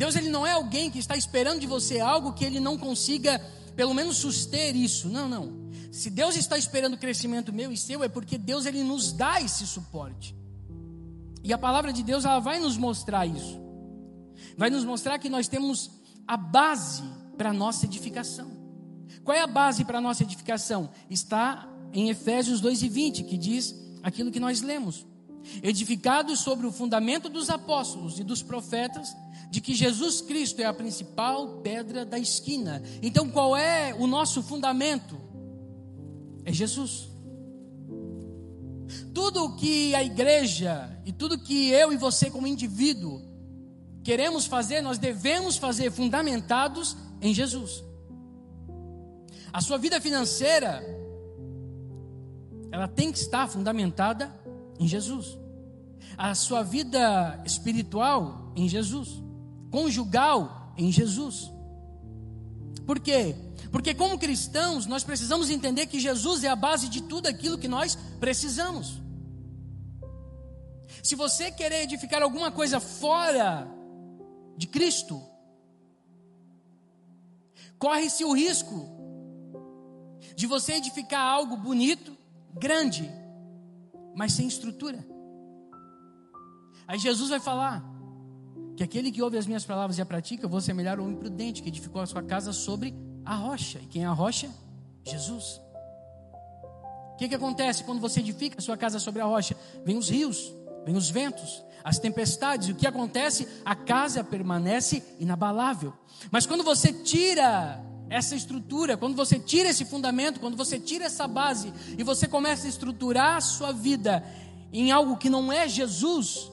Deus 0.00 0.16
ele 0.16 0.30
não 0.30 0.46
é 0.46 0.52
alguém 0.52 0.90
que 0.90 0.98
está 0.98 1.14
esperando 1.14 1.60
de 1.60 1.66
você 1.66 2.00
algo 2.00 2.32
que 2.32 2.42
ele 2.42 2.58
não 2.58 2.78
consiga 2.78 3.38
pelo 3.76 3.92
menos 3.92 4.16
suster 4.16 4.74
isso. 4.74 5.10
Não, 5.10 5.28
não. 5.28 5.70
Se 5.92 6.08
Deus 6.08 6.36
está 6.36 6.56
esperando 6.56 6.94
o 6.94 6.98
crescimento 6.98 7.52
meu 7.52 7.70
e 7.70 7.76
seu 7.76 8.02
é 8.02 8.08
porque 8.08 8.38
Deus 8.38 8.64
ele 8.64 8.82
nos 8.82 9.12
dá 9.12 9.42
esse 9.42 9.66
suporte. 9.66 10.34
E 11.44 11.52
a 11.52 11.58
palavra 11.58 11.92
de 11.92 12.02
Deus 12.02 12.24
ela 12.24 12.40
vai 12.40 12.58
nos 12.58 12.78
mostrar 12.78 13.26
isso. 13.26 13.60
Vai 14.56 14.70
nos 14.70 14.86
mostrar 14.86 15.18
que 15.18 15.28
nós 15.28 15.48
temos 15.48 15.90
a 16.26 16.38
base 16.38 17.02
para 17.36 17.50
a 17.50 17.52
nossa 17.52 17.84
edificação. 17.84 18.50
Qual 19.22 19.36
é 19.36 19.42
a 19.42 19.46
base 19.46 19.84
para 19.84 19.98
a 19.98 20.00
nossa 20.00 20.22
edificação? 20.22 20.88
Está 21.10 21.68
em 21.92 22.08
Efésios 22.08 22.58
2 22.62 22.84
e 22.84 22.88
20, 22.88 23.24
que 23.24 23.36
diz 23.36 23.74
aquilo 24.02 24.30
que 24.30 24.40
nós 24.40 24.62
lemos. 24.62 25.06
Edificado 25.62 26.36
sobre 26.36 26.66
o 26.66 26.72
fundamento 26.72 27.28
dos 27.28 27.50
apóstolos 27.50 28.18
e 28.18 28.24
dos 28.24 28.42
profetas, 28.42 29.14
de 29.50 29.60
que 29.60 29.74
Jesus 29.74 30.20
Cristo 30.20 30.60
é 30.60 30.64
a 30.64 30.72
principal 30.72 31.60
pedra 31.60 32.04
da 32.04 32.18
esquina. 32.18 32.82
Então, 33.02 33.28
qual 33.28 33.56
é 33.56 33.92
o 33.94 34.06
nosso 34.06 34.42
fundamento? 34.42 35.20
É 36.44 36.52
Jesus. 36.52 37.08
Tudo 39.12 39.56
que 39.56 39.94
a 39.94 40.04
igreja 40.04 40.90
e 41.04 41.12
tudo 41.12 41.38
que 41.38 41.70
eu 41.70 41.92
e 41.92 41.96
você, 41.96 42.30
como 42.30 42.46
indivíduo, 42.46 43.20
queremos 44.04 44.46
fazer, 44.46 44.80
nós 44.80 44.98
devemos 44.98 45.56
fazer 45.56 45.90
fundamentados 45.90 46.96
em 47.20 47.34
Jesus. 47.34 47.84
A 49.52 49.60
sua 49.60 49.78
vida 49.78 50.00
financeira, 50.00 50.80
ela 52.70 52.86
tem 52.86 53.10
que 53.10 53.18
estar 53.18 53.48
fundamentada 53.48 54.39
em 54.80 54.88
Jesus. 54.88 55.38
A 56.16 56.34
sua 56.34 56.62
vida 56.62 57.40
espiritual 57.44 58.52
em 58.56 58.68
Jesus. 58.68 59.22
Conjugal 59.70 60.72
em 60.76 60.90
Jesus. 60.90 61.52
Por 62.86 62.98
quê? 62.98 63.36
Porque, 63.70 63.94
como 63.94 64.18
cristãos, 64.18 64.86
nós 64.86 65.04
precisamos 65.04 65.50
entender 65.50 65.86
que 65.86 66.00
Jesus 66.00 66.42
é 66.42 66.48
a 66.48 66.56
base 66.56 66.88
de 66.88 67.02
tudo 67.02 67.28
aquilo 67.28 67.58
que 67.58 67.68
nós 67.68 67.96
precisamos. 68.18 69.00
Se 71.02 71.14
você 71.14 71.50
querer 71.50 71.82
edificar 71.82 72.22
alguma 72.22 72.50
coisa 72.50 72.80
fora 72.80 73.68
de 74.56 74.66
Cristo, 74.66 75.22
corre-se 77.78 78.24
o 78.24 78.32
risco 78.32 78.88
de 80.34 80.46
você 80.46 80.74
edificar 80.74 81.20
algo 81.20 81.56
bonito, 81.56 82.16
grande, 82.54 83.10
mas 84.14 84.32
sem 84.32 84.46
estrutura. 84.46 85.06
Aí 86.86 86.98
Jesus 86.98 87.30
vai 87.30 87.40
falar 87.40 87.84
que 88.76 88.82
aquele 88.82 89.12
que 89.12 89.22
ouve 89.22 89.36
as 89.36 89.46
minhas 89.46 89.64
palavras 89.64 89.98
e 89.98 90.02
a 90.02 90.06
pratica, 90.06 90.44
eu 90.44 90.48
vou 90.48 90.60
semelhar 90.60 90.98
ao 90.98 91.10
imprudente 91.10 91.62
que 91.62 91.68
edificou 91.68 92.00
a 92.02 92.06
sua 92.06 92.22
casa 92.22 92.52
sobre 92.52 92.94
a 93.24 93.34
rocha. 93.34 93.78
E 93.78 93.86
quem 93.86 94.04
é 94.04 94.06
a 94.06 94.12
rocha? 94.12 94.50
Jesus. 95.04 95.60
O 97.12 97.16
que, 97.18 97.28
que 97.28 97.34
acontece 97.34 97.84
quando 97.84 98.00
você 98.00 98.20
edifica 98.20 98.58
a 98.58 98.62
sua 98.62 98.76
casa 98.76 98.98
sobre 98.98 99.20
a 99.20 99.24
rocha? 99.26 99.54
Vem 99.84 99.98
os 99.98 100.08
rios, 100.08 100.52
vem 100.84 100.96
os 100.96 101.10
ventos, 101.10 101.62
as 101.84 101.98
tempestades, 101.98 102.68
e 102.68 102.72
o 102.72 102.74
que 102.74 102.86
acontece? 102.86 103.46
A 103.64 103.74
casa 103.74 104.24
permanece 104.24 105.02
inabalável. 105.18 105.92
Mas 106.30 106.46
quando 106.46 106.64
você 106.64 106.92
tira 106.92 107.80
essa 108.10 108.34
estrutura, 108.34 108.96
quando 108.96 109.14
você 109.14 109.38
tira 109.38 109.68
esse 109.68 109.84
fundamento, 109.84 110.40
quando 110.40 110.56
você 110.56 110.80
tira 110.80 111.04
essa 111.04 111.28
base 111.28 111.72
e 111.96 112.02
você 112.02 112.26
começa 112.26 112.66
a 112.66 112.68
estruturar 112.68 113.36
a 113.36 113.40
sua 113.40 113.72
vida 113.72 114.24
em 114.72 114.90
algo 114.90 115.16
que 115.16 115.30
não 115.30 115.52
é 115.52 115.68
Jesus, 115.68 116.50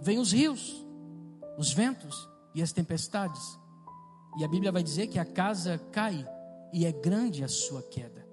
vem 0.00 0.18
os 0.18 0.32
rios, 0.32 0.82
os 1.58 1.72
ventos 1.72 2.26
e 2.54 2.62
as 2.62 2.72
tempestades. 2.72 3.42
E 4.38 4.44
a 4.44 4.48
Bíblia 4.48 4.72
vai 4.72 4.82
dizer 4.82 5.08
que 5.08 5.18
a 5.18 5.26
casa 5.26 5.78
cai 5.92 6.26
e 6.72 6.86
é 6.86 6.92
grande 6.92 7.44
a 7.44 7.48
sua 7.48 7.82
queda. 7.82 8.26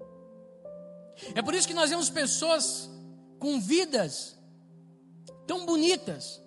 É 1.34 1.41
por 1.41 1.53
isso 1.53 1.67
que 1.67 1.74
nós 1.74 1.89
vemos 1.89 2.10
pessoas 2.10 2.89
com 3.38 3.60
vidas 3.60 4.38
tão 5.46 5.65
bonitas. 5.65 6.41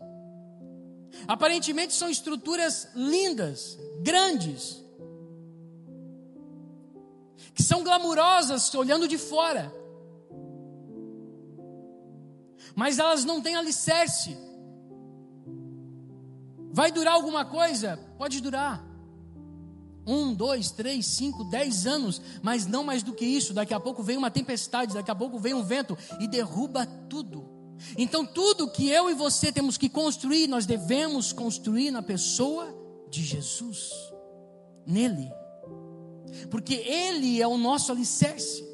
Aparentemente 1.27 1.93
são 1.93 2.09
estruturas 2.09 2.89
lindas, 2.95 3.79
grandes, 4.03 4.88
que 7.59 7.63
são 7.65 7.83
glamurosas 7.83 8.73
olhando 8.73 9.09
de 9.09 9.19
fora, 9.19 9.75
mas 12.73 13.01
elas 13.01 13.25
não 13.25 13.43
têm 13.43 13.57
alicerce. 13.57 14.39
Vai 16.71 16.93
durar 16.93 17.15
alguma 17.15 17.45
coisa? 17.45 17.99
Pode 18.17 18.41
durar. 18.41 18.87
Um, 20.07 20.33
dois, 20.33 20.71
três, 20.71 21.05
cinco, 21.05 21.43
dez 21.51 21.85
anos, 21.85 22.23
mas 22.45 22.65
não 22.65 22.85
mais 22.85 23.03
do 23.03 23.13
que 23.13 23.25
isso. 23.25 23.53
Daqui 23.53 23.75
a 23.75 23.81
pouco 23.81 24.05
vem 24.05 24.17
uma 24.17 24.31
tempestade, 24.31 24.95
daqui 24.95 25.11
a 25.11 25.15
pouco 25.17 25.37
vem 25.37 25.53
um 25.53 25.65
vento 25.65 25.99
e 26.21 26.29
derruba 26.29 26.87
tudo. 26.87 27.45
Então, 27.97 28.25
tudo 28.25 28.71
que 28.71 28.89
eu 28.89 29.11
e 29.11 29.15
você 29.15 29.51
temos 29.51 29.77
que 29.77 29.89
construir, 29.89 30.47
nós 30.47 30.65
devemos 30.65 31.33
construir 31.33 31.91
na 31.91 32.03
pessoa 32.03 32.73
de 33.11 33.25
Jesus, 33.25 33.91
nele, 34.87 35.29
porque 36.51 36.75
ele 36.75 37.41
é 37.41 37.47
o 37.47 37.59
nosso 37.59 37.93
alicerce. 37.93 38.67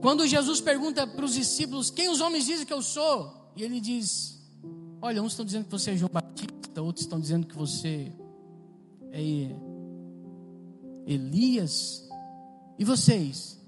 Quando 0.00 0.26
Jesus 0.26 0.60
pergunta 0.60 1.06
para 1.06 1.24
os 1.24 1.34
discípulos: 1.34 1.90
Quem 1.90 2.08
os 2.08 2.20
homens 2.20 2.44
dizem 2.46 2.66
que 2.66 2.72
eu 2.72 2.82
sou? 2.82 3.52
E 3.56 3.62
ele 3.62 3.80
diz: 3.80 4.40
Olha, 5.00 5.22
uns 5.22 5.32
estão 5.32 5.44
dizendo 5.44 5.64
que 5.64 5.70
você 5.70 5.92
é 5.92 5.96
João 5.96 6.10
Batista, 6.12 6.82
outros 6.82 7.04
estão 7.04 7.20
dizendo 7.20 7.46
que 7.46 7.56
você 7.56 8.12
é 9.12 9.20
Elias. 11.06 12.08
E 12.78 12.84
vocês? 12.84 13.58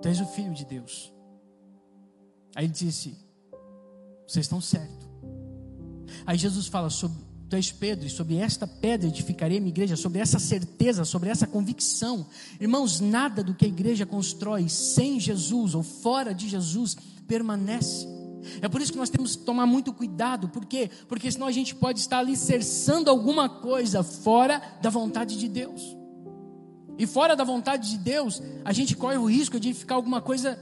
Tu 0.00 0.08
és 0.08 0.20
o 0.20 0.26
filho 0.26 0.54
de 0.54 0.64
Deus. 0.64 1.12
Aí 2.54 2.66
ele 2.66 2.72
disse: 2.72 3.16
Vocês 4.26 4.46
estão 4.46 4.60
certos. 4.60 5.08
Aí 6.26 6.38
Jesus 6.38 6.66
fala 6.66 6.90
sobre 6.90 7.18
Tu 7.52 7.56
és 7.56 7.70
Pedro, 7.70 8.06
e 8.06 8.08
sobre 8.08 8.36
esta 8.36 8.66
pedra 8.66 9.08
edificarei 9.08 9.60
minha 9.60 9.68
igreja, 9.68 9.94
sobre 9.94 10.20
essa 10.20 10.38
certeza, 10.38 11.04
sobre 11.04 11.28
essa 11.28 11.46
convicção. 11.46 12.24
Irmãos, 12.58 12.98
nada 12.98 13.44
do 13.44 13.52
que 13.52 13.66
a 13.66 13.68
igreja 13.68 14.06
constrói 14.06 14.70
sem 14.70 15.20
Jesus 15.20 15.74
ou 15.74 15.82
fora 15.82 16.32
de 16.32 16.48
Jesus 16.48 16.96
permanece. 17.28 18.08
É 18.62 18.70
por 18.70 18.80
isso 18.80 18.90
que 18.90 18.96
nós 18.96 19.10
temos 19.10 19.36
que 19.36 19.44
tomar 19.44 19.66
muito 19.66 19.92
cuidado, 19.92 20.48
por 20.48 20.64
quê? 20.64 20.88
Porque 21.06 21.30
senão 21.30 21.46
a 21.46 21.52
gente 21.52 21.74
pode 21.74 22.00
estar 22.00 22.20
alicerçando 22.20 23.10
alguma 23.10 23.50
coisa 23.50 24.02
fora 24.02 24.58
da 24.80 24.88
vontade 24.88 25.38
de 25.38 25.46
Deus. 25.46 25.94
E 26.98 27.06
fora 27.06 27.36
da 27.36 27.44
vontade 27.44 27.90
de 27.90 27.98
Deus, 27.98 28.40
a 28.64 28.72
gente 28.72 28.96
corre 28.96 29.18
o 29.18 29.26
risco 29.26 29.60
de 29.60 29.74
ficar 29.74 29.96
alguma 29.96 30.22
coisa, 30.22 30.58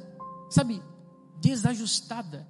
sabe, 0.51 0.83
desajustada. 1.41 2.49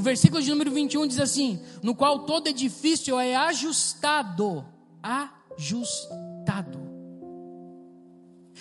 O 0.00 0.02
versículo 0.02 0.42
de 0.42 0.48
número 0.48 0.70
21 0.70 1.06
diz 1.06 1.20
assim: 1.20 1.60
No 1.82 1.94
qual 1.94 2.20
todo 2.20 2.46
edifício 2.46 3.20
é 3.20 3.36
ajustado. 3.36 4.64
Ajustado. 5.02 6.80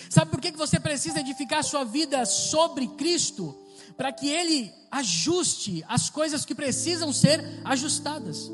Sabe 0.10 0.32
por 0.32 0.42
que 0.42 0.52
você 0.52 0.82
precisa 0.82 1.22
edificar 1.22 1.60
a 1.60 1.64
sua 1.64 1.86
vida 1.86 2.26
sobre 2.26 2.88
Cristo? 2.90 3.56
para 3.96 4.14
que 4.14 4.30
Ele 4.30 4.72
ajuste 4.90 5.84
as 5.86 6.10
coisas 6.10 6.46
que 6.46 6.56
precisam 6.56 7.12
ser 7.12 7.44
ajustadas. 7.66 8.50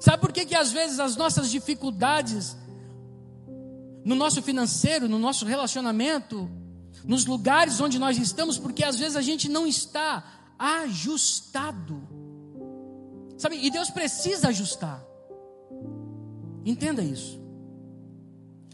Sabe 0.00 0.20
por 0.20 0.32
que, 0.32 0.44
que 0.44 0.56
às 0.56 0.72
vezes 0.72 0.98
as 0.98 1.14
nossas 1.14 1.48
dificuldades 1.48 2.56
no 4.04 4.16
nosso 4.16 4.42
financeiro, 4.42 5.08
no 5.08 5.16
nosso 5.16 5.44
relacionamento, 5.46 6.50
nos 7.04 7.24
lugares 7.24 7.80
onde 7.80 8.00
nós 8.00 8.18
estamos, 8.18 8.58
porque 8.58 8.82
às 8.82 8.98
vezes 8.98 9.14
a 9.14 9.22
gente 9.22 9.48
não 9.48 9.64
está 9.64 10.41
ajustado. 10.62 12.00
Sabe? 13.36 13.56
E 13.56 13.70
Deus 13.70 13.90
precisa 13.90 14.48
ajustar. 14.48 15.04
Entenda 16.64 17.02
isso. 17.02 17.42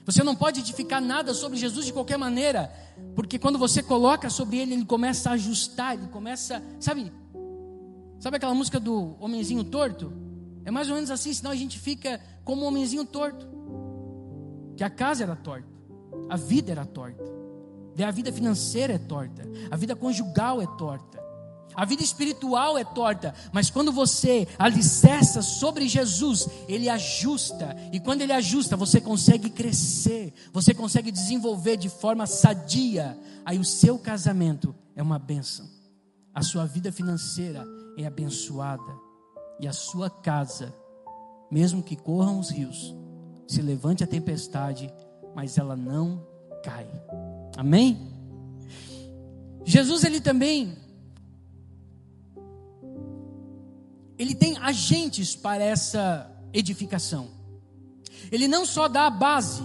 Você 0.04 0.23
não 0.23 0.37
pode 0.37 0.61
edificar 0.61 1.00
nada 1.00 1.33
sobre 1.33 1.59
Jesus 1.59 1.87
de 1.87 1.92
qualquer 1.92 2.18
maneira, 2.18 2.73
porque 3.14 3.38
quando 3.38 3.59
você 3.59 3.83
coloca 3.83 4.28
sobre 4.28 4.59
ele, 4.59 4.75
ele 4.75 4.85
começa 4.85 5.30
a 5.30 5.33
ajustar, 5.35 5.95
ele 5.95 6.09
começa, 6.09 6.62
sabe? 6.78 7.12
Sabe 8.18 8.37
aquela 8.37 8.54
música 8.54 8.78
do 8.80 9.16
homenzinho 9.21 9.64
torto? 9.64 10.12
É 10.64 10.71
mais 10.71 10.88
ou 10.88 10.95
menos 10.95 11.11
assim, 11.11 11.33
senão 11.33 11.50
a 11.50 11.57
gente 11.57 11.78
fica 11.78 12.21
como 12.45 12.64
um 12.64 12.68
homenzinho 12.68 13.04
torto. 13.04 13.47
Que 14.76 14.85
a 14.85 14.90
casa 14.90 15.23
era 15.25 15.37
torta, 15.37 15.68
a 16.28 16.37
vida 16.37 16.73
era 16.73 16.85
torta, 16.85 17.25
a 18.07 18.11
vida 18.11 18.33
financeira 18.33 18.95
é 18.95 18.99
torta, 18.99 19.42
a 19.71 19.76
vida 19.76 19.97
conjugal 19.97 20.61
é 20.61 20.66
torta. 20.66 21.27
A 21.78 21.85
vida 21.85 22.02
espiritual 22.02 22.76
é 22.76 22.82
torta, 22.82 23.32
mas 23.52 23.70
quando 23.70 23.92
você 23.92 24.49
alicerça 24.58 25.40
sobre 25.40 25.87
Jesus, 25.87 26.49
Ele 26.66 26.88
ajusta, 26.88 27.76
e 27.92 28.00
quando 28.00 28.20
Ele 28.23 28.32
ajusta, 28.32 28.76
você 28.76 29.00
consegue 29.00 29.49
crescer, 29.49 30.35
você 30.52 30.75
consegue 30.75 31.12
desenvolver 31.12 31.76
de 31.76 31.88
forma 31.88 32.26
sadia. 32.26 33.16
Aí 33.44 33.61
o 33.61 33.64
seu 33.64 33.97
casamento 33.97 34.75
é 34.97 35.02
uma 35.04 35.20
bênção, 35.20 35.70
a 36.35 36.42
sua 36.42 36.66
vida 36.66 36.90
financeira 36.90 37.64
é 37.97 38.04
abençoada, 38.04 38.92
e 39.61 39.68
a 39.68 39.73
sua 39.73 40.11
casa, 40.11 40.75
mesmo 41.49 41.80
que 41.80 41.94
corram 41.94 42.40
os 42.40 42.50
rios, 42.50 42.92
se 43.47 43.62
levante 43.62 44.02
a 44.02 44.08
tempestade, 44.08 44.92
mas 45.32 45.56
ela 45.56 45.76
não 45.76 46.26
cai. 46.64 46.88
Amém? 47.56 48.12
Jesus, 49.64 50.02
ele 50.02 50.20
também 50.20 50.88
ele 54.18 54.34
tem 54.34 54.56
agentes 54.58 55.37
para 55.37 55.62
essa 55.62 56.30
edificação. 56.52 57.28
Ele 58.32 58.48
não 58.48 58.66
só 58.66 58.88
dá 58.88 59.06
a 59.06 59.10
base 59.10 59.62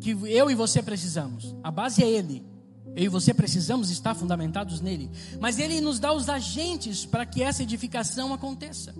que 0.00 0.10
eu 0.10 0.50
e 0.50 0.54
você 0.54 0.82
precisamos, 0.82 1.54
a 1.62 1.70
base 1.70 2.02
é 2.02 2.10
ele. 2.10 2.44
Eu 2.94 3.04
e 3.04 3.08
você 3.08 3.32
precisamos 3.32 3.88
estar 3.88 4.14
fundamentados 4.14 4.80
nele. 4.80 5.10
Mas 5.40 5.58
ele 5.58 5.80
nos 5.80 5.98
dá 5.98 6.12
os 6.12 6.28
agentes 6.28 7.06
para 7.06 7.24
que 7.24 7.42
essa 7.42 7.62
edificação 7.62 8.34
aconteça. 8.34 8.94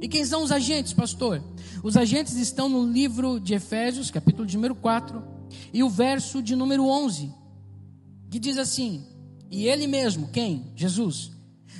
E 0.00 0.08
quem 0.08 0.24
são 0.24 0.42
os 0.42 0.52
agentes, 0.52 0.92
pastor? 0.92 1.42
Os 1.82 1.96
agentes 1.96 2.36
estão 2.36 2.68
no 2.68 2.90
livro 2.90 3.38
de 3.38 3.52
Efésios, 3.52 4.10
capítulo 4.10 4.46
de 4.46 4.56
número 4.56 4.74
4, 4.74 5.22
e 5.72 5.82
o 5.82 5.90
verso 5.90 6.42
de 6.42 6.56
número 6.56 6.86
11, 6.86 7.32
que 8.30 8.38
diz 8.38 8.56
assim: 8.56 9.04
E 9.50 9.66
ele 9.66 9.86
mesmo, 9.86 10.28
quem? 10.28 10.72
Jesus, 10.74 11.30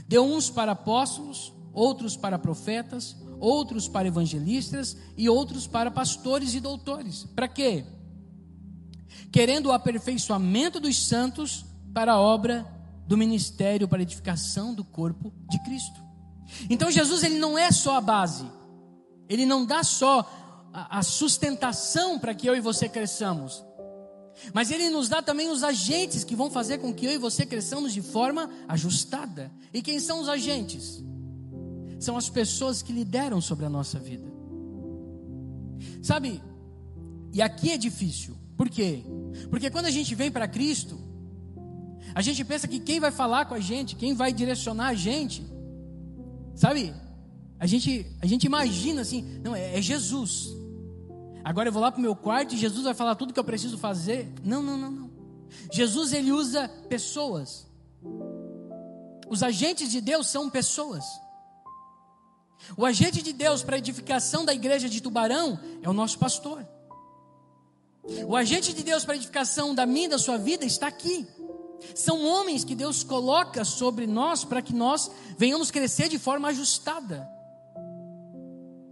deu 0.07 0.25
uns 0.25 0.51
para 0.51 0.73
apóstolos, 0.73 1.54
outros 1.75 2.17
para 2.17 2.39
profetas, 2.39 3.17
outros 3.41 3.89
para 3.89 4.09
evangelistas 4.09 4.97
e 5.17 5.29
outros 5.29 5.67
para 5.67 5.91
pastores 5.91 6.55
e 6.55 6.61
doutores. 6.61 7.27
Para 7.35 7.49
quê? 7.49 7.85
Querendo 9.31 9.67
o 9.67 9.73
aperfeiçoamento 9.73 10.79
dos 10.79 10.97
santos 10.97 11.65
para 11.93 12.13
a 12.13 12.21
obra 12.21 12.67
do 13.07 13.17
ministério, 13.17 13.89
para 13.89 13.99
a 13.99 14.03
edificação 14.03 14.73
do 14.73 14.85
corpo 14.85 15.33
de 15.51 15.63
Cristo. 15.65 16.01
Então 16.71 16.91
Jesus 16.91 17.23
ele 17.23 17.39
não 17.39 17.59
é 17.59 17.71
só 17.71 17.97
a 17.97 18.01
base, 18.01 18.47
ele 19.29 19.45
não 19.45 19.67
dá 19.67 19.83
só 19.83 20.29
a, 20.73 21.03
sustentação 21.03 22.19
para 22.19 22.35
que 22.35 22.49
eu 22.49 22.57
e 22.57 22.61
você 22.61 22.89
cresçamos, 22.89 23.65
mas 24.53 24.71
ele 24.71 24.91
nos 24.91 25.09
dá 25.09 25.23
também 25.23 25.51
os 25.51 25.63
agentes 25.63 26.25
que 26.25 26.37
vão 26.37 26.51
fazer 26.51 26.79
com 26.79 26.93
que 26.93 27.07
eu 27.07 27.13
e 27.13 27.19
você 27.19 27.47
cresçamos 27.47 27.93
de 27.93 28.03
forma 28.03 28.51
ajustada. 28.69 29.51
E 29.73 29.81
quem 29.81 30.01
são 30.01 30.21
os 30.21 30.29
agentes? 30.29 31.03
São 32.05 32.17
as 32.17 32.29
pessoas 32.29 32.83
que 32.83 32.93
lideram 32.93 33.41
sobre 33.41 33.65
a 33.65 33.71
nossa 33.71 33.99
vida. 33.99 34.29
Sabe? 36.03 36.43
E 37.33 37.41
aqui 37.41 37.71
é 37.71 37.79
difícil. 37.79 38.37
Por 38.57 38.69
quê? 38.69 39.03
Porque 39.51 39.71
quando 39.71 39.87
a 39.87 39.91
gente 39.91 40.15
vem 40.15 40.31
para 40.31 40.47
Cristo, 40.47 40.99
a 42.15 42.21
gente 42.21 42.45
pensa 42.45 42.69
que 42.69 42.79
quem 42.79 43.01
vai 43.01 43.11
falar 43.11 43.47
com 43.47 43.55
a 43.55 43.61
gente, 43.61 43.97
quem 43.97 44.13
vai 44.15 44.33
direcionar 44.33 44.89
a 44.89 44.95
gente, 44.95 45.45
sabe? 46.55 46.95
A 47.59 47.67
gente, 47.67 48.07
a 48.21 48.27
gente 48.27 48.45
imagina 48.45 49.01
assim, 49.01 49.41
não, 49.43 49.57
é, 49.57 49.79
é 49.79 49.81
Jesus. 49.81 50.49
Agora 51.43 51.69
eu 51.69 51.73
vou 51.73 51.83
lá 51.83 51.91
para 51.91 51.99
o 51.99 52.03
meu 52.03 52.15
quarto 52.15 52.55
e 52.55 52.59
Jesus 52.59 52.85
vai 52.85 52.95
falar 52.95 53.15
tudo 53.15 53.33
que 53.33 53.41
eu 53.41 53.45
preciso 53.45 53.79
fazer. 53.79 54.31
Não, 54.45 54.63
não, 54.63 54.77
não, 54.77 54.91
não. 54.91 55.11
Jesus 55.73 56.13
ele 56.13 56.33
usa 56.33 56.69
pessoas. 56.89 57.67
Os 59.29 59.43
agentes 59.43 59.91
de 59.91 60.01
Deus 60.03 60.27
são 60.27 60.51
pessoas. 60.51 61.05
O 62.77 62.85
agente 62.85 63.23
de 63.23 63.33
Deus 63.33 63.63
para 63.63 63.77
a 63.77 63.79
edificação 63.79 64.45
da 64.45 64.55
igreja 64.55 64.89
de 64.89 65.01
Tubarão 65.01 65.59
é 65.83 65.89
o 65.89 65.93
nosso 65.93 66.19
pastor. 66.19 66.67
O 68.27 68.37
agente 68.37 68.73
de 68.73 68.83
Deus 68.83 69.05
para 69.05 69.15
a 69.15 69.17
edificação 69.17 69.75
da 69.75 69.87
minha 69.87 70.07
e 70.07 70.11
da 70.11 70.19
sua 70.19 70.37
vida 70.37 70.65
está 70.65 70.87
aqui. 70.87 71.27
São 71.95 72.25
homens 72.27 72.65
que 72.65 72.75
Deus 72.75 73.03
coloca 73.03 73.65
sobre 73.65 74.07
nós 74.07 74.45
para 74.45 74.63
que 74.63 74.75
nós 74.75 75.11
venhamos 75.39 75.71
crescer 75.71 76.09
de 76.09 76.19
forma 76.19 76.49
ajustada. 76.49 77.29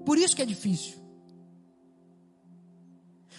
Por 0.04 0.18
isso 0.18 0.34
que 0.34 0.42
é 0.42 0.46
difícil. 0.46 1.01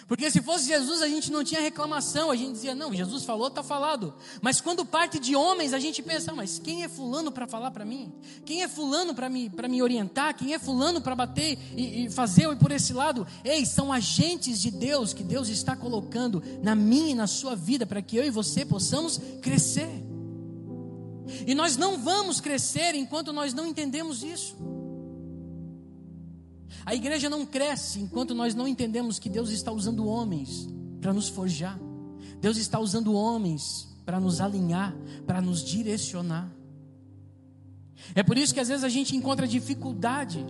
Porque 0.08 0.30
se 0.30 0.42
fosse 0.42 0.68
Jesus, 0.68 1.02
a 1.02 1.08
gente 1.08 1.32
não 1.32 1.44
tinha 1.44 1.62
reclamação, 1.62 2.30
a 2.30 2.36
gente 2.36 2.54
dizia, 2.54 2.76
não, 2.76 2.94
Jesus 2.94 3.24
falou, 3.24 3.48
está 3.48 3.64
falado. 3.64 4.14
Mas 4.42 4.60
quando 4.60 4.86
parte 4.86 5.20
de 5.20 5.36
homens, 5.36 5.74
a 5.74 5.80
gente 5.80 6.02
pensa, 6.02 6.34
mas 6.34 6.60
quem 6.60 6.84
é 6.84 6.90
fulano 6.90 7.32
para 7.32 7.48
falar 7.48 7.72
para 7.72 7.86
mim? 7.86 8.12
Quem 8.46 8.64
é 8.64 8.68
fulano 8.68 9.14
para 9.14 9.30
me, 9.30 9.52
me 9.70 9.82
orientar? 9.82 10.36
Quem 10.36 10.54
é 10.54 10.60
fulano 10.60 11.02
para 11.02 11.16
bater 11.16 11.58
e, 11.76 12.06
e 12.06 12.10
fazer 12.10 12.52
ir 12.52 12.58
por 12.58 12.72
esse 12.72 12.94
lado? 12.94 13.26
Ei, 13.44 13.66
são 13.66 13.94
agentes 13.94 14.60
de 14.60 14.72
Deus 14.72 15.14
que 15.14 15.24
Deus 15.24 15.48
está 15.48 15.76
colocando 15.76 16.44
na 16.62 16.76
minha 16.76 17.12
e 17.12 17.16
na 17.16 17.28
sua 17.28 17.56
vida 17.56 17.86
para 17.86 18.02
que 18.02 18.18
eu 18.18 18.26
e 18.26 18.30
você 18.30 18.66
possamos 18.66 19.20
crescer. 19.42 20.04
E 21.48 21.56
nós 21.56 21.78
não 21.78 21.98
vamos 21.98 22.42
crescer 22.42 22.96
enquanto 22.96 23.32
nós 23.32 23.54
não 23.54 23.66
entendemos 23.66 24.24
isso. 24.24 24.56
A 26.86 26.94
igreja 26.94 27.30
não 27.30 27.46
cresce 27.46 28.00
enquanto 28.00 28.36
nós 28.36 28.54
não 28.54 28.68
entendemos 28.68 29.20
que 29.20 29.30
Deus 29.30 29.50
está 29.50 29.72
usando 29.72 30.08
homens 30.08 30.68
para 31.00 31.14
nos 31.14 31.30
forjar. 31.30 31.80
Deus 32.40 32.58
está 32.58 32.80
usando 32.80 33.14
homens 33.14 33.88
para 34.06 34.20
nos 34.20 34.42
alinhar, 34.42 34.94
para 35.26 35.42
nos 35.42 35.64
direcionar. 35.64 36.52
É 38.14 38.22
por 38.22 38.38
isso 38.38 38.54
que 38.54 38.60
às 38.60 38.68
vezes 38.68 38.84
a 38.84 38.90
gente 38.90 39.16
encontra 39.16 39.48
dificuldade, 39.48 40.46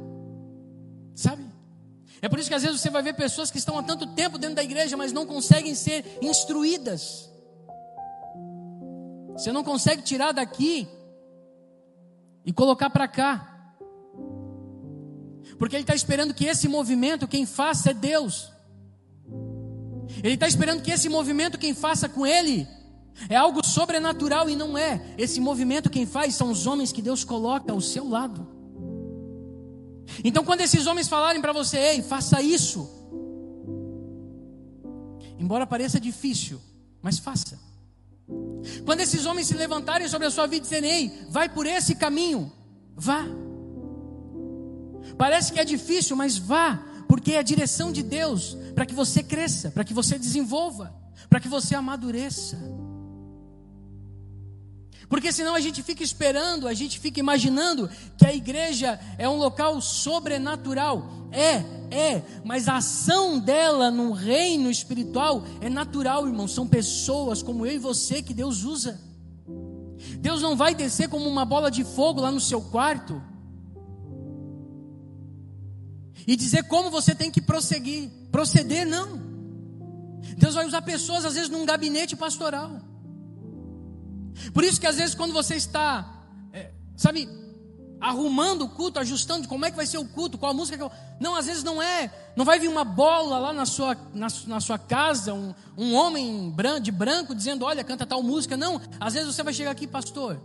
sabe? 1.13 1.43
É 2.21 2.27
por 2.27 2.39
isso 2.39 2.49
que 2.49 2.55
às 2.55 2.63
vezes 2.63 2.81
você 2.81 2.89
vai 2.89 3.03
ver 3.03 3.13
pessoas 3.13 3.51
que 3.51 3.57
estão 3.57 3.77
há 3.77 3.83
tanto 3.83 4.07
tempo 4.07 4.37
dentro 4.37 4.55
da 4.55 4.63
igreja, 4.63 4.97
mas 4.97 5.11
não 5.11 5.25
conseguem 5.25 5.75
ser 5.75 6.19
instruídas. 6.21 7.29
Você 9.33 9.51
não 9.51 9.63
consegue 9.63 10.01
tirar 10.01 10.31
daqui 10.31 10.87
e 12.45 12.53
colocar 12.53 12.89
para 12.89 13.07
cá. 13.07 13.52
Porque 15.57 15.75
ele 15.75 15.83
está 15.83 15.95
esperando 15.95 16.33
que 16.33 16.45
esse 16.45 16.67
movimento 16.67 17.27
quem 17.27 17.45
faça 17.45 17.91
é 17.91 17.93
Deus. 17.93 18.51
Ele 20.23 20.35
está 20.35 20.47
esperando 20.47 20.81
que 20.81 20.91
esse 20.91 21.09
movimento 21.09 21.57
quem 21.57 21.73
faça 21.73 22.07
com 22.09 22.25
ele 22.25 22.67
é 23.29 23.35
algo 23.35 23.65
sobrenatural 23.65 24.49
e 24.49 24.55
não 24.55 24.77
é. 24.77 25.01
Esse 25.17 25.39
movimento 25.39 25.89
quem 25.89 26.05
faz 26.05 26.35
são 26.35 26.49
os 26.49 26.67
homens 26.67 26.91
que 26.91 27.01
Deus 27.01 27.23
coloca 27.23 27.71
ao 27.71 27.81
seu 27.81 28.07
lado. 28.07 28.47
Então, 30.23 30.43
quando 30.43 30.61
esses 30.61 30.85
homens 30.85 31.07
falarem 31.07 31.41
para 31.41 31.53
você, 31.53 31.77
ei, 31.77 32.01
faça 32.01 32.41
isso, 32.41 32.89
embora 35.39 35.65
pareça 35.65 35.99
difícil, 35.99 36.59
mas 37.01 37.19
faça. 37.19 37.59
Quando 38.85 39.01
esses 39.01 39.25
homens 39.25 39.47
se 39.47 39.55
levantarem 39.55 40.07
sobre 40.07 40.27
a 40.27 40.31
sua 40.31 40.45
vida 40.45 40.57
e 40.57 40.61
dizerem, 40.61 40.91
ei, 40.91 41.27
vai 41.29 41.49
por 41.49 41.65
esse 41.65 41.95
caminho, 41.95 42.51
vá. 42.95 43.25
Parece 45.17 45.51
que 45.51 45.59
é 45.59 45.65
difícil, 45.65 46.15
mas 46.15 46.37
vá, 46.37 46.83
porque 47.07 47.33
é 47.33 47.39
a 47.39 47.43
direção 47.43 47.91
de 47.91 48.01
Deus 48.01 48.57
para 48.73 48.85
que 48.85 48.93
você 48.93 49.21
cresça, 49.21 49.71
para 49.71 49.83
que 49.83 49.93
você 49.93 50.17
desenvolva, 50.17 50.93
para 51.29 51.39
que 51.39 51.47
você 51.47 51.75
amadureça. 51.75 52.57
Porque 55.13 55.31
senão 55.31 55.53
a 55.53 55.59
gente 55.59 55.83
fica 55.83 56.01
esperando, 56.01 56.67
a 56.67 56.73
gente 56.73 56.99
fica 56.99 57.19
imaginando 57.19 57.87
que 58.17 58.25
a 58.25 58.33
igreja 58.33 58.99
é 59.17 59.29
um 59.29 59.37
local 59.37 59.79
sobrenatural. 59.79 61.07
É, 61.31 61.63
é, 61.95 62.23
mas 62.43 62.67
a 62.67 62.77
ação 62.77 63.37
dela 63.37 63.91
no 63.91 64.11
reino 64.11 64.71
espiritual 64.71 65.43
é 65.61 65.69
natural, 65.69 66.25
irmão. 66.25 66.47
São 66.47 66.67
pessoas 66.67 67.43
como 67.43 67.63
eu 67.63 67.73
e 67.73 67.77
você 67.77 68.23
que 68.23 68.33
Deus 68.33 68.63
usa. 68.63 68.99
Deus 70.17 70.41
não 70.41 70.55
vai 70.55 70.73
descer 70.73 71.07
como 71.07 71.29
uma 71.29 71.45
bola 71.45 71.69
de 71.69 71.83
fogo 71.83 72.19
lá 72.19 72.31
no 72.31 72.39
seu 72.39 72.59
quarto 72.59 73.21
e 76.25 76.35
dizer 76.35 76.63
como 76.63 76.89
você 76.89 77.13
tem 77.13 77.31
que 77.31 77.41
prosseguir. 77.41 78.09
Proceder, 78.31 78.85
não. 78.85 79.21
Deus 80.37 80.55
vai 80.55 80.65
usar 80.65 80.81
pessoas, 80.81 81.25
às 81.25 81.33
vezes, 81.33 81.49
num 81.49 81.65
gabinete 81.65 82.15
pastoral. 82.15 82.79
Por 84.53 84.63
isso 84.63 84.79
que, 84.79 84.87
às 84.87 84.95
vezes, 84.95 85.15
quando 85.15 85.33
você 85.33 85.55
está, 85.55 86.23
é, 86.51 86.71
sabe, 86.95 87.29
arrumando 87.99 88.63
o 88.63 88.69
culto, 88.69 88.99
ajustando 88.99 89.47
como 89.47 89.65
é 89.65 89.71
que 89.71 89.77
vai 89.77 89.85
ser 89.85 89.97
o 89.97 90.05
culto, 90.05 90.37
qual 90.37 90.53
música 90.53 90.77
que 90.77 90.83
eu... 90.83 90.91
Não, 91.19 91.35
às 91.35 91.45
vezes 91.45 91.63
não 91.63 91.81
é. 91.81 92.13
Não 92.35 92.43
vai 92.43 92.59
vir 92.59 92.67
uma 92.67 92.83
bola 92.83 93.37
lá 93.37 93.53
na 93.53 93.65
sua, 93.65 93.95
na, 94.13 94.27
na 94.47 94.59
sua 94.59 94.77
casa, 94.77 95.33
um, 95.33 95.53
um 95.77 95.93
homem 95.93 96.53
de 96.81 96.91
branco 96.91 97.33
dizendo: 97.33 97.63
Olha, 97.63 97.83
canta 97.83 98.05
tal 98.05 98.21
música. 98.21 98.57
Não, 98.57 98.81
às 98.99 99.13
vezes 99.13 99.33
você 99.33 99.41
vai 99.41 99.53
chegar 99.53 99.71
aqui, 99.71 99.87
pastor. 99.87 100.41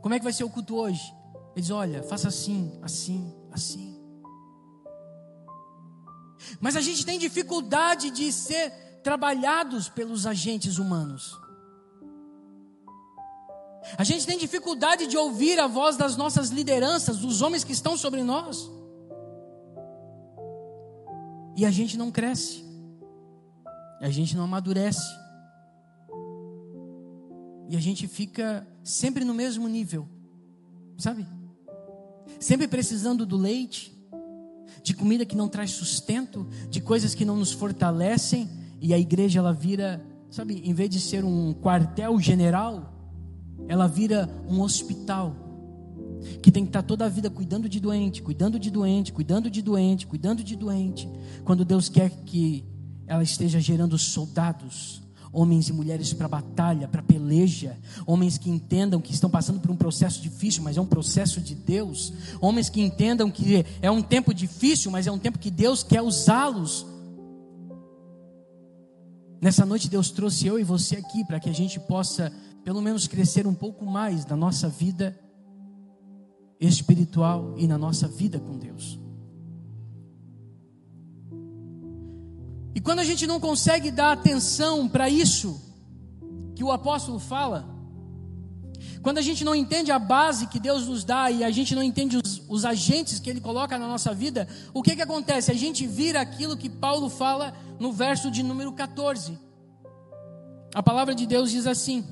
Como 0.00 0.14
é 0.14 0.18
que 0.18 0.24
vai 0.24 0.32
ser 0.32 0.42
o 0.42 0.50
culto 0.50 0.74
hoje? 0.76 1.14
Ele 1.54 1.60
diz: 1.60 1.70
Olha, 1.70 2.02
faça 2.02 2.28
assim, 2.28 2.72
assim, 2.82 3.32
assim. 3.52 3.87
Mas 6.60 6.76
a 6.76 6.80
gente 6.80 7.04
tem 7.04 7.18
dificuldade 7.18 8.10
de 8.10 8.32
ser 8.32 8.70
trabalhados 9.02 9.88
pelos 9.88 10.26
agentes 10.26 10.78
humanos. 10.78 11.38
A 13.96 14.04
gente 14.04 14.26
tem 14.26 14.36
dificuldade 14.36 15.06
de 15.06 15.16
ouvir 15.16 15.58
a 15.58 15.66
voz 15.66 15.96
das 15.96 16.16
nossas 16.16 16.50
lideranças, 16.50 17.18
dos 17.18 17.40
homens 17.42 17.64
que 17.64 17.72
estão 17.72 17.96
sobre 17.96 18.22
nós. 18.22 18.70
E 21.56 21.64
a 21.64 21.70
gente 21.70 21.96
não 21.96 22.10
cresce. 22.10 22.64
A 24.00 24.10
gente 24.10 24.36
não 24.36 24.44
amadurece. 24.44 25.08
E 27.68 27.76
a 27.76 27.80
gente 27.80 28.06
fica 28.06 28.66
sempre 28.84 29.24
no 29.24 29.34
mesmo 29.34 29.66
nível. 29.68 30.08
Sabe? 30.96 31.26
Sempre 32.38 32.68
precisando 32.68 33.26
do 33.26 33.36
leite, 33.36 33.97
de 34.82 34.94
comida 34.94 35.24
que 35.24 35.36
não 35.36 35.48
traz 35.48 35.70
sustento, 35.70 36.46
de 36.70 36.80
coisas 36.80 37.14
que 37.14 37.24
não 37.24 37.36
nos 37.36 37.52
fortalecem, 37.52 38.48
e 38.80 38.94
a 38.94 38.98
igreja 38.98 39.38
ela 39.38 39.52
vira, 39.52 40.04
sabe, 40.30 40.62
em 40.64 40.72
vez 40.72 40.90
de 40.90 41.00
ser 41.00 41.24
um 41.24 41.52
quartel 41.52 42.18
general, 42.20 42.92
ela 43.66 43.86
vira 43.86 44.28
um 44.48 44.60
hospital 44.60 45.34
que 46.42 46.50
tem 46.50 46.64
que 46.64 46.70
estar 46.70 46.82
toda 46.82 47.04
a 47.04 47.08
vida 47.08 47.30
cuidando 47.30 47.68
de 47.68 47.80
doente, 47.80 48.22
cuidando 48.22 48.58
de 48.58 48.70
doente, 48.70 49.12
cuidando 49.12 49.50
de 49.50 49.62
doente, 49.62 50.06
cuidando 50.06 50.42
de 50.42 50.56
doente, 50.56 51.08
quando 51.44 51.64
Deus 51.64 51.88
quer 51.88 52.10
que 52.24 52.64
ela 53.06 53.22
esteja 53.22 53.60
gerando 53.60 53.96
soldados, 53.96 55.02
homens 55.32 55.68
e 55.68 55.72
mulheres 55.72 56.12
para 56.12 56.28
batalha, 56.28 56.88
para 56.88 57.02
peleja, 57.02 57.76
homens 58.06 58.38
que 58.38 58.50
entendam 58.50 59.00
que 59.00 59.12
estão 59.12 59.28
passando 59.28 59.60
por 59.60 59.70
um 59.70 59.76
processo 59.76 60.20
difícil, 60.20 60.62
mas 60.62 60.76
é 60.76 60.80
um 60.80 60.86
processo 60.86 61.40
de 61.40 61.54
Deus, 61.54 62.12
homens 62.40 62.68
que 62.68 62.80
entendam 62.80 63.30
que 63.30 63.64
é 63.82 63.90
um 63.90 64.02
tempo 64.02 64.32
difícil, 64.32 64.90
mas 64.90 65.06
é 65.06 65.12
um 65.12 65.18
tempo 65.18 65.38
que 65.38 65.50
Deus 65.50 65.82
quer 65.82 66.02
usá-los. 66.02 66.86
Nessa 69.40 69.64
noite 69.64 69.88
Deus 69.88 70.10
trouxe 70.10 70.46
eu 70.46 70.58
e 70.58 70.64
você 70.64 70.96
aqui 70.96 71.24
para 71.24 71.38
que 71.38 71.48
a 71.48 71.54
gente 71.54 71.78
possa 71.78 72.32
pelo 72.64 72.82
menos 72.82 73.06
crescer 73.06 73.46
um 73.46 73.54
pouco 73.54 73.86
mais 73.86 74.26
na 74.26 74.36
nossa 74.36 74.68
vida 74.68 75.18
espiritual 76.60 77.54
e 77.56 77.66
na 77.66 77.78
nossa 77.78 78.08
vida 78.08 78.38
com 78.38 78.58
Deus. 78.58 78.98
Quando 82.88 83.00
a 83.00 83.04
gente 83.04 83.26
não 83.26 83.38
consegue 83.38 83.90
dar 83.90 84.12
atenção 84.12 84.88
para 84.88 85.10
isso 85.10 85.60
que 86.54 86.64
o 86.64 86.72
apóstolo 86.72 87.18
fala, 87.18 87.68
quando 89.02 89.18
a 89.18 89.20
gente 89.20 89.44
não 89.44 89.54
entende 89.54 89.92
a 89.92 89.98
base 89.98 90.46
que 90.46 90.58
Deus 90.58 90.86
nos 90.86 91.04
dá 91.04 91.30
e 91.30 91.44
a 91.44 91.50
gente 91.50 91.74
não 91.74 91.82
entende 91.82 92.16
os, 92.16 92.42
os 92.48 92.64
agentes 92.64 93.20
que 93.20 93.28
Ele 93.28 93.42
coloca 93.42 93.76
na 93.76 93.86
nossa 93.86 94.14
vida, 94.14 94.48
o 94.72 94.82
que, 94.82 94.96
que 94.96 95.02
acontece? 95.02 95.50
A 95.50 95.54
gente 95.54 95.86
vira 95.86 96.18
aquilo 96.18 96.56
que 96.56 96.70
Paulo 96.70 97.10
fala 97.10 97.54
no 97.78 97.92
verso 97.92 98.30
de 98.30 98.42
número 98.42 98.72
14. 98.72 99.38
A 100.74 100.82
palavra 100.82 101.14
de 101.14 101.26
Deus 101.26 101.50
diz 101.50 101.66
assim, 101.66 102.02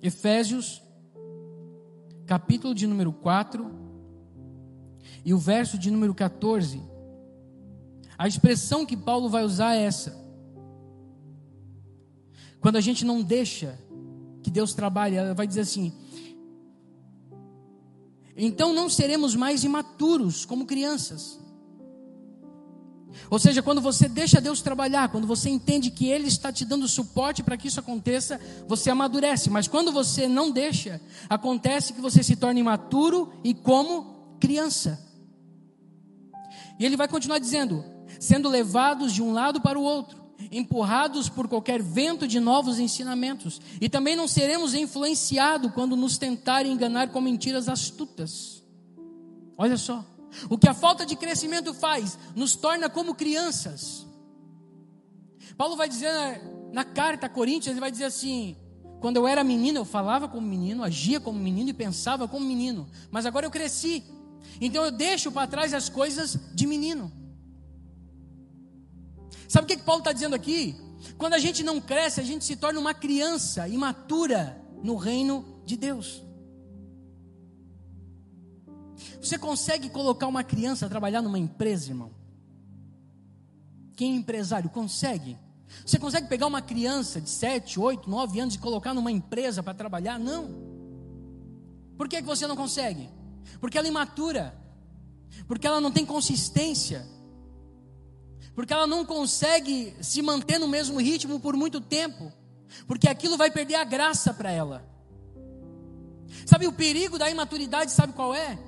Efésios 0.00 0.82
capítulo 2.24 2.74
de 2.74 2.86
número 2.86 3.12
4 3.12 3.70
e 5.22 5.34
o 5.34 5.38
verso 5.38 5.76
de 5.76 5.90
número 5.90 6.14
14. 6.14 6.80
A 8.18 8.26
expressão 8.26 8.84
que 8.84 8.96
Paulo 8.96 9.28
vai 9.28 9.44
usar 9.44 9.76
é 9.76 9.82
essa. 9.82 10.18
Quando 12.60 12.76
a 12.76 12.80
gente 12.80 13.04
não 13.04 13.22
deixa 13.22 13.78
que 14.42 14.50
Deus 14.50 14.74
trabalhe, 14.74 15.14
ela 15.16 15.32
vai 15.32 15.46
dizer 15.46 15.60
assim: 15.60 15.92
então 18.36 18.74
não 18.74 18.90
seremos 18.90 19.36
mais 19.36 19.62
imaturos 19.62 20.44
como 20.44 20.66
crianças 20.66 21.38
ou 23.30 23.38
seja, 23.38 23.62
quando 23.62 23.80
você 23.80 24.08
deixa 24.08 24.40
Deus 24.40 24.62
trabalhar, 24.62 25.08
quando 25.08 25.26
você 25.26 25.50
entende 25.50 25.90
que 25.90 26.06
Ele 26.06 26.28
está 26.28 26.52
te 26.52 26.64
dando 26.64 26.88
suporte 26.88 27.42
para 27.42 27.56
que 27.56 27.68
isso 27.68 27.80
aconteça, 27.80 28.40
você 28.66 28.90
amadurece. 28.90 29.50
Mas 29.50 29.68
quando 29.68 29.92
você 29.92 30.28
não 30.28 30.50
deixa, 30.50 31.00
acontece 31.28 31.92
que 31.92 32.00
você 32.00 32.22
se 32.22 32.36
torna 32.36 32.60
imaturo 32.60 33.32
e 33.42 33.54
como 33.54 34.36
criança. 34.40 35.04
E 36.78 36.84
ele 36.84 36.96
vai 36.96 37.08
continuar 37.08 37.38
dizendo: 37.38 37.84
sendo 38.18 38.48
levados 38.48 39.12
de 39.12 39.22
um 39.22 39.32
lado 39.32 39.60
para 39.60 39.78
o 39.78 39.82
outro, 39.82 40.18
empurrados 40.50 41.28
por 41.28 41.48
qualquer 41.48 41.82
vento 41.82 42.26
de 42.26 42.40
novos 42.40 42.78
ensinamentos, 42.78 43.60
e 43.80 43.88
também 43.88 44.16
não 44.16 44.28
seremos 44.28 44.74
influenciados 44.74 45.72
quando 45.72 45.96
nos 45.96 46.16
tentarem 46.16 46.72
enganar 46.72 47.08
com 47.08 47.20
mentiras 47.20 47.68
astutas. 47.68 48.62
Olha 49.56 49.76
só. 49.76 50.04
O 50.48 50.58
que 50.58 50.68
a 50.68 50.74
falta 50.74 51.04
de 51.04 51.16
crescimento 51.16 51.72
faz, 51.74 52.18
nos 52.36 52.54
torna 52.54 52.88
como 52.88 53.14
crianças. 53.14 54.06
Paulo 55.56 55.76
vai 55.76 55.88
dizer 55.88 56.12
na, 56.72 56.84
carta 56.84 57.26
a 57.26 57.28
Coríntios, 57.28 57.72
ele 57.72 57.80
vai 57.80 57.90
dizer 57.90 58.04
assim: 58.04 58.56
quando 59.00 59.16
eu 59.16 59.26
era 59.26 59.42
menino, 59.42 59.80
eu 59.80 59.84
falava 59.84 60.28
como 60.28 60.46
menino, 60.46 60.84
agia 60.84 61.18
como 61.18 61.38
menino 61.38 61.70
e 61.70 61.74
pensava 61.74 62.28
como 62.28 62.46
menino, 62.46 62.88
mas 63.10 63.26
agora 63.26 63.46
eu 63.46 63.50
cresci, 63.50 64.04
então 64.60 64.84
eu 64.84 64.92
deixo 64.92 65.32
para 65.32 65.48
trás 65.48 65.74
as 65.74 65.88
coisas 65.88 66.38
de 66.54 66.66
menino. 66.66 67.10
Sabe 69.48 69.64
o 69.64 69.68
que, 69.68 69.76
que 69.76 69.82
Paulo 69.82 70.00
está 70.00 70.12
dizendo 70.12 70.34
aqui? 70.34 70.76
Quando 71.16 71.34
a 71.34 71.38
gente 71.38 71.62
não 71.62 71.80
cresce, 71.80 72.20
a 72.20 72.24
gente 72.24 72.44
se 72.44 72.56
torna 72.56 72.80
uma 72.80 72.94
criança 72.94 73.68
imatura 73.68 74.60
no 74.82 74.96
reino 74.96 75.62
de 75.64 75.76
Deus. 75.76 76.22
Você 79.20 79.38
consegue 79.38 79.88
colocar 79.88 80.26
uma 80.26 80.44
criança 80.44 80.86
a 80.86 80.88
trabalhar 80.88 81.22
numa 81.22 81.38
empresa, 81.38 81.90
irmão? 81.90 82.10
Quem 83.96 84.12
é 84.12 84.16
empresário 84.16 84.70
consegue? 84.70 85.36
Você 85.84 85.98
consegue 85.98 86.28
pegar 86.28 86.46
uma 86.46 86.62
criança 86.62 87.20
de 87.20 87.28
7, 87.28 87.78
8, 87.78 88.08
9 88.08 88.40
anos 88.40 88.54
e 88.54 88.58
colocar 88.58 88.94
numa 88.94 89.10
empresa 89.10 89.62
para 89.62 89.74
trabalhar? 89.74 90.18
Não. 90.18 90.48
Por 91.96 92.08
que, 92.08 92.16
que 92.16 92.26
você 92.26 92.46
não 92.46 92.56
consegue? 92.56 93.10
Porque 93.60 93.76
ela 93.76 93.86
é 93.86 93.90
imatura. 93.90 94.56
Porque 95.46 95.66
ela 95.66 95.80
não 95.80 95.90
tem 95.90 96.06
consistência. 96.06 97.06
Porque 98.58 98.72
ela 98.72 98.88
não 98.88 99.04
consegue 99.04 99.94
se 100.00 100.20
manter 100.20 100.58
no 100.58 100.66
mesmo 100.66 100.98
ritmo 100.98 101.38
por 101.38 101.56
muito 101.56 101.80
tempo. 101.80 102.32
Porque 102.88 103.08
aquilo 103.08 103.36
vai 103.36 103.52
perder 103.52 103.76
a 103.76 103.84
graça 103.84 104.34
para 104.34 104.50
ela. 104.50 104.84
Sabe 106.44 106.66
o 106.66 106.72
perigo 106.72 107.16
da 107.20 107.30
imaturidade, 107.30 107.92
sabe 107.92 108.14
qual 108.14 108.34
é? 108.34 108.58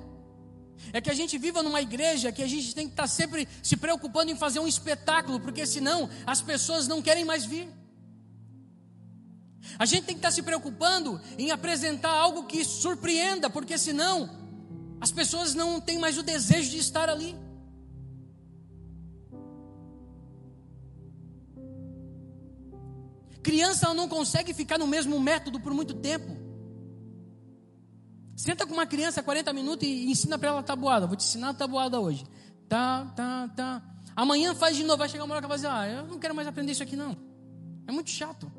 É 0.93 1.01
que 1.01 1.09
a 1.09 1.13
gente 1.13 1.37
viva 1.37 1.61
numa 1.61 1.81
igreja 1.81 2.31
que 2.31 2.41
a 2.41 2.47
gente 2.47 2.73
tem 2.73 2.87
que 2.87 2.93
estar 2.93 3.05
sempre 3.05 3.45
se 3.61 3.75
preocupando 3.75 4.31
em 4.31 4.35
fazer 4.37 4.59
um 4.59 4.67
espetáculo, 4.67 5.41
porque 5.41 5.65
senão 5.65 6.09
as 6.25 6.41
pessoas 6.41 6.87
não 6.87 7.01
querem 7.01 7.25
mais 7.25 7.43
vir. 7.43 7.67
A 9.77 9.85
gente 9.85 10.05
tem 10.05 10.15
que 10.15 10.19
estar 10.19 10.31
se 10.31 10.41
preocupando 10.41 11.19
em 11.37 11.51
apresentar 11.51 12.13
algo 12.13 12.45
que 12.45 12.63
surpreenda, 12.63 13.49
porque 13.49 13.77
senão 13.77 14.29
as 15.01 15.11
pessoas 15.11 15.53
não 15.53 15.81
têm 15.81 15.99
mais 15.99 16.17
o 16.17 16.23
desejo 16.23 16.69
de 16.69 16.77
estar 16.77 17.09
ali. 17.09 17.35
Criança 23.41 23.93
não 23.93 24.07
consegue 24.07 24.53
ficar 24.53 24.77
no 24.77 24.87
mesmo 24.87 25.19
método 25.19 25.59
por 25.59 25.73
muito 25.73 25.93
tempo. 25.95 26.37
Senta 28.35 28.65
com 28.65 28.73
uma 28.73 28.85
criança 28.85 29.21
40 29.21 29.53
minutos 29.53 29.87
e 29.87 30.09
ensina 30.09 30.37
para 30.37 30.49
ela 30.49 30.63
tabuada. 30.63 31.05
Vou 31.05 31.15
te 31.15 31.23
ensinar 31.23 31.53
tabuada 31.53 31.99
hoje. 31.99 32.25
Tá, 32.67 33.05
tá, 33.15 33.47
tá. 33.55 33.83
Amanhã 34.15 34.55
faz 34.55 34.75
de 34.75 34.83
novo. 34.83 34.97
Vai 34.97 35.09
chegar 35.09 35.25
uma 35.25 35.35
hora 35.35 35.41
que 35.43 35.47
vai 35.47 35.57
dizer: 35.57 35.67
Ah, 35.67 35.87
eu 35.87 36.07
não 36.07 36.17
quero 36.17 36.33
mais 36.33 36.47
aprender 36.47 36.71
isso 36.71 36.81
aqui, 36.81 36.95
não. 36.95 37.15
É 37.87 37.91
muito 37.91 38.09
chato. 38.09 38.51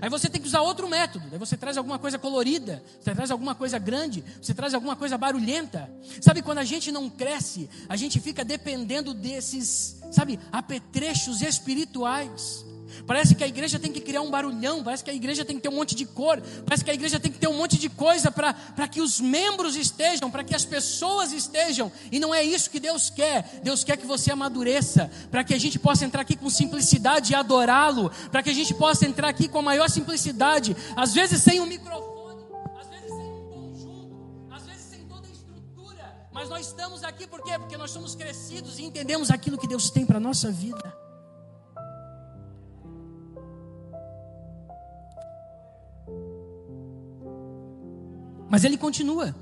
Aí 0.00 0.10
você 0.10 0.28
tem 0.28 0.40
que 0.40 0.46
usar 0.46 0.60
outro 0.60 0.88
método. 0.88 1.24
Aí 1.32 1.38
você 1.38 1.56
traz 1.56 1.76
alguma 1.76 1.98
coisa 1.98 2.18
colorida, 2.18 2.82
você 3.00 3.14
traz 3.14 3.30
alguma 3.30 3.54
coisa 3.54 3.78
grande, 3.78 4.22
você 4.42 4.52
traz 4.52 4.74
alguma 4.74 4.96
coisa 4.96 5.16
barulhenta. 5.16 5.90
Sabe 6.20 6.42
quando 6.42 6.58
a 6.58 6.64
gente 6.64 6.90
não 6.92 7.08
cresce, 7.08 7.70
a 7.88 7.96
gente 7.96 8.20
fica 8.20 8.44
dependendo 8.44 9.14
desses, 9.14 9.98
sabe, 10.10 10.38
apetrechos 10.52 11.40
espirituais. 11.40 12.65
Parece 13.06 13.34
que 13.34 13.44
a 13.44 13.48
igreja 13.48 13.78
tem 13.78 13.92
que 13.92 14.00
criar 14.00 14.22
um 14.22 14.30
barulhão, 14.30 14.82
parece 14.82 15.04
que 15.04 15.10
a 15.10 15.14
igreja 15.14 15.44
tem 15.44 15.56
que 15.56 15.62
ter 15.62 15.68
um 15.68 15.76
monte 15.76 15.94
de 15.94 16.06
cor, 16.06 16.40
parece 16.64 16.84
que 16.84 16.90
a 16.90 16.94
igreja 16.94 17.20
tem 17.20 17.30
que 17.30 17.38
ter 17.38 17.48
um 17.48 17.56
monte 17.56 17.78
de 17.78 17.88
coisa 17.88 18.30
para 18.30 18.88
que 18.88 19.00
os 19.00 19.20
membros 19.20 19.76
estejam, 19.76 20.30
para 20.30 20.44
que 20.44 20.54
as 20.54 20.64
pessoas 20.64 21.32
estejam, 21.32 21.90
e 22.10 22.18
não 22.18 22.34
é 22.34 22.42
isso 22.42 22.70
que 22.70 22.80
Deus 22.80 23.10
quer. 23.10 23.60
Deus 23.62 23.84
quer 23.84 23.96
que 23.96 24.06
você 24.06 24.30
amadureça, 24.30 25.10
para 25.30 25.44
que 25.44 25.54
a 25.54 25.58
gente 25.58 25.78
possa 25.78 26.04
entrar 26.04 26.22
aqui 26.22 26.36
com 26.36 26.50
simplicidade 26.50 27.32
e 27.32 27.34
adorá-lo, 27.34 28.10
para 28.30 28.42
que 28.42 28.50
a 28.50 28.54
gente 28.54 28.74
possa 28.74 29.06
entrar 29.06 29.28
aqui 29.28 29.48
com 29.48 29.58
a 29.58 29.62
maior 29.62 29.88
simplicidade, 29.88 30.76
às 30.96 31.14
vezes 31.14 31.42
sem 31.42 31.60
um 31.60 31.66
microfone, 31.66 32.44
às 32.80 32.88
vezes 32.88 33.08
sem 33.08 33.32
um 33.32 33.48
conjunto, 33.48 34.48
às 34.50 34.66
vezes 34.66 34.82
sem 34.82 35.00
toda 35.06 35.26
a 35.26 35.30
estrutura, 35.30 36.28
mas 36.32 36.48
nós 36.48 36.66
estamos 36.66 37.02
aqui 37.04 37.26
por 37.26 37.42
quê? 37.42 37.58
Porque 37.58 37.76
nós 37.76 37.90
somos 37.90 38.14
crescidos 38.14 38.78
e 38.78 38.84
entendemos 38.84 39.30
aquilo 39.30 39.58
que 39.58 39.68
Deus 39.68 39.90
tem 39.90 40.04
para 40.04 40.18
a 40.18 40.20
nossa 40.20 40.50
vida. 40.50 40.85
Mas 48.56 48.64
ele 48.64 48.78
continua. 48.78 49.36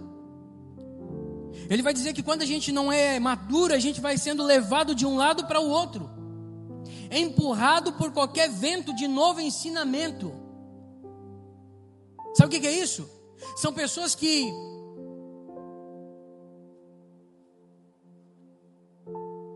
Ele 1.71 1.85
vai 1.85 1.95
dizer 1.95 2.13
que 2.13 2.21
quando 2.21 2.43
a 2.43 2.45
gente 2.45 2.73
não 2.73 2.91
é 2.91 3.21
maduro, 3.21 3.73
a 3.73 3.79
gente 3.79 4.01
vai 4.01 4.19
sendo 4.19 4.43
levado 4.43 4.93
de 4.93 5.07
um 5.07 5.15
lado 5.17 5.47
para 5.47 5.61
o 5.61 5.69
outro, 5.69 6.11
empurrado 7.13 7.93
por 7.93 8.11
qualquer 8.11 8.51
vento 8.51 8.93
de 8.93 9.07
novo 9.07 9.41
ensinamento. 9.41 10.35
Sabe 12.35 12.57
o 12.57 12.61
que 12.61 12.67
é 12.67 12.73
isso? 12.73 13.09
São 13.55 13.73
pessoas 13.73 14.17
que 14.17 14.53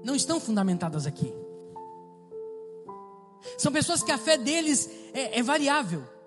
não 0.05 0.15
estão 0.15 0.39
fundamentadas 0.39 1.05
aqui. 1.05 1.35
São 3.59 3.73
pessoas 3.73 4.05
que 4.05 4.13
a 4.13 4.19
fé 4.19 4.39
deles 4.39 4.89
é, 5.13 5.41
é 5.41 5.43
variável. 5.43 6.18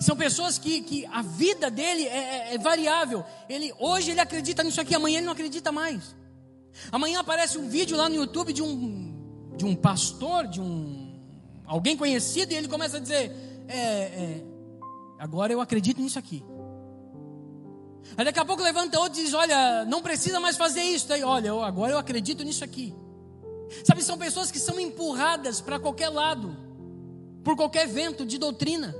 São 0.00 0.16
pessoas 0.16 0.58
que, 0.58 0.80
que 0.82 1.06
a 1.06 1.22
vida 1.22 1.70
dele 1.70 2.06
é, 2.06 2.16
é, 2.16 2.54
é, 2.54 2.58
variável. 2.58 3.24
Ele 3.48 3.72
hoje 3.78 4.10
ele 4.10 4.20
acredita 4.20 4.62
nisso 4.62 4.80
aqui, 4.80 4.94
amanhã 4.94 5.18
ele 5.18 5.26
não 5.26 5.32
acredita 5.32 5.72
mais. 5.72 6.14
Amanhã 6.92 7.20
aparece 7.20 7.58
um 7.58 7.68
vídeo 7.68 7.96
lá 7.96 8.08
no 8.08 8.14
YouTube 8.14 8.52
de 8.52 8.62
um 8.62 9.08
de 9.56 9.64
um 9.64 9.74
pastor, 9.74 10.46
de 10.46 10.60
um 10.60 11.18
alguém 11.66 11.96
conhecido 11.96 12.52
e 12.52 12.56
ele 12.56 12.68
começa 12.68 12.98
a 12.98 13.00
dizer: 13.00 13.32
é, 13.66 13.76
é, 13.76 14.44
agora 15.18 15.52
eu 15.52 15.60
acredito 15.60 16.00
nisso 16.00 16.18
aqui. 16.18 16.44
Aí 18.16 18.24
daqui 18.24 18.38
a 18.38 18.44
pouco 18.44 18.62
levanta 18.62 19.00
outro 19.00 19.20
e 19.20 19.24
diz: 19.24 19.34
olha, 19.34 19.84
não 19.84 20.00
precisa 20.00 20.38
mais 20.38 20.56
fazer 20.56 20.82
isso. 20.82 21.12
Aí, 21.12 21.22
olha, 21.22 21.48
eu, 21.48 21.62
agora 21.62 21.92
eu 21.92 21.98
acredito 21.98 22.44
nisso 22.44 22.64
aqui. 22.64 22.94
Sabe, 23.84 24.02
são 24.02 24.16
pessoas 24.16 24.50
que 24.50 24.58
são 24.58 24.80
empurradas 24.80 25.60
para 25.60 25.78
qualquer 25.78 26.08
lado, 26.08 26.56
por 27.44 27.56
qualquer 27.56 27.86
vento 27.86 28.24
de 28.24 28.38
doutrina. 28.38 28.94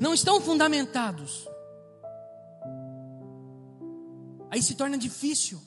Não 0.00 0.14
estão 0.14 0.40
fundamentados. 0.40 1.48
Aí 4.50 4.62
se 4.62 4.74
torna 4.74 4.98
difícil. 4.98 5.60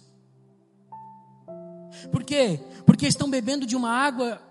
Por 2.11 2.23
quê? 2.23 2.59
Porque 2.85 3.07
estão 3.07 3.29
bebendo 3.29 3.65
de 3.65 3.75
uma 3.75 3.89
água 3.89 4.41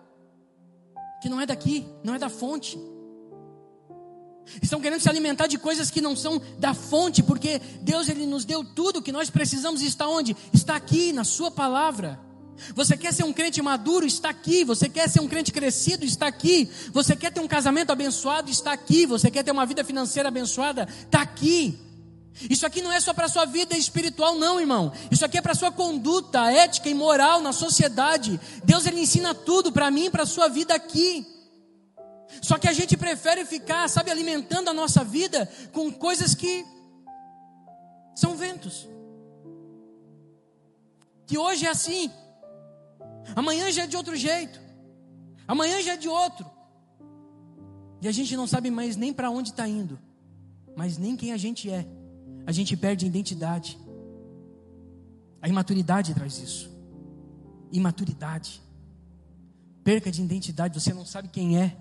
que 1.22 1.28
não 1.28 1.40
é 1.40 1.46
daqui, 1.46 1.86
não 2.02 2.14
é 2.14 2.18
da 2.18 2.28
fonte. 2.28 2.78
Estão 4.62 4.80
querendo 4.80 5.00
se 5.00 5.08
alimentar 5.08 5.46
de 5.46 5.58
coisas 5.58 5.90
que 5.90 6.00
não 6.00 6.14
são 6.14 6.40
da 6.58 6.74
fonte, 6.74 7.22
porque 7.22 7.58
Deus 7.80 8.08
ele 8.08 8.26
nos 8.26 8.44
deu 8.44 8.64
tudo 8.64 9.02
que 9.02 9.12
nós 9.12 9.30
precisamos 9.30 9.82
e 9.82 9.86
está 9.86 10.06
onde? 10.08 10.36
Está 10.52 10.76
aqui 10.76 11.12
na 11.12 11.24
sua 11.24 11.50
palavra. 11.50 12.20
Você 12.74 12.96
quer 12.96 13.12
ser 13.12 13.24
um 13.24 13.32
crente 13.32 13.60
maduro? 13.60 14.06
Está 14.06 14.30
aqui. 14.30 14.64
Você 14.64 14.88
quer 14.88 15.08
ser 15.08 15.20
um 15.20 15.28
crente 15.28 15.52
crescido? 15.52 16.04
Está 16.04 16.26
aqui. 16.26 16.70
Você 16.92 17.16
quer 17.16 17.32
ter 17.32 17.40
um 17.40 17.48
casamento 17.48 17.90
abençoado? 17.90 18.50
Está 18.50 18.72
aqui. 18.72 19.06
Você 19.06 19.30
quer 19.30 19.42
ter 19.42 19.50
uma 19.50 19.66
vida 19.66 19.84
financeira 19.84 20.28
abençoada? 20.28 20.88
Está 21.04 21.22
aqui. 21.22 21.78
Isso 22.50 22.66
aqui 22.66 22.82
não 22.82 22.92
é 22.92 22.98
só 22.98 23.14
para 23.14 23.26
a 23.26 23.28
sua 23.28 23.44
vida 23.44 23.76
espiritual, 23.76 24.34
não, 24.34 24.60
irmão. 24.60 24.92
Isso 25.10 25.24
aqui 25.24 25.38
é 25.38 25.42
para 25.42 25.52
a 25.52 25.56
sua 25.56 25.70
conduta 25.70 26.50
ética 26.50 26.88
e 26.88 26.94
moral 26.94 27.40
na 27.40 27.52
sociedade. 27.52 28.40
Deus 28.64 28.86
ele 28.86 29.00
ensina 29.00 29.34
tudo 29.34 29.70
para 29.70 29.90
mim 29.90 30.06
e 30.06 30.10
para 30.10 30.24
a 30.24 30.26
sua 30.26 30.48
vida 30.48 30.74
aqui. 30.74 31.24
Só 32.42 32.58
que 32.58 32.68
a 32.68 32.72
gente 32.72 32.96
prefere 32.96 33.44
ficar, 33.44 33.88
sabe, 33.88 34.10
alimentando 34.10 34.68
a 34.68 34.74
nossa 34.74 35.04
vida 35.04 35.48
com 35.72 35.92
coisas 35.92 36.34
que 36.34 36.66
são 38.16 38.36
ventos. 38.36 38.88
Que 41.26 41.38
hoje 41.38 41.66
é 41.66 41.70
assim, 41.70 42.10
amanhã 43.34 43.70
já 43.70 43.84
é 43.84 43.86
de 43.86 43.96
outro 43.96 44.16
jeito, 44.16 44.60
amanhã 45.46 45.82
já 45.82 45.94
é 45.94 45.96
de 45.96 46.08
outro. 46.08 46.44
E 48.00 48.08
a 48.08 48.12
gente 48.12 48.36
não 48.36 48.46
sabe 48.46 48.70
mais 48.70 48.96
nem 48.96 49.12
para 49.12 49.30
onde 49.30 49.50
está 49.50 49.66
indo, 49.66 49.98
mas 50.76 50.98
nem 50.98 51.16
quem 51.16 51.32
a 51.32 51.36
gente 51.36 51.70
é. 51.70 51.86
A 52.46 52.52
gente 52.52 52.76
perde 52.76 53.06
a 53.06 53.08
identidade. 53.08 53.78
A 55.40 55.48
imaturidade 55.48 56.14
traz 56.14 56.38
isso. 56.38 56.70
Imaturidade. 57.72 58.62
Perca 59.82 60.10
de 60.10 60.22
identidade, 60.22 60.78
você 60.78 60.92
não 60.92 61.04
sabe 61.04 61.28
quem 61.28 61.58
é. 61.58 61.76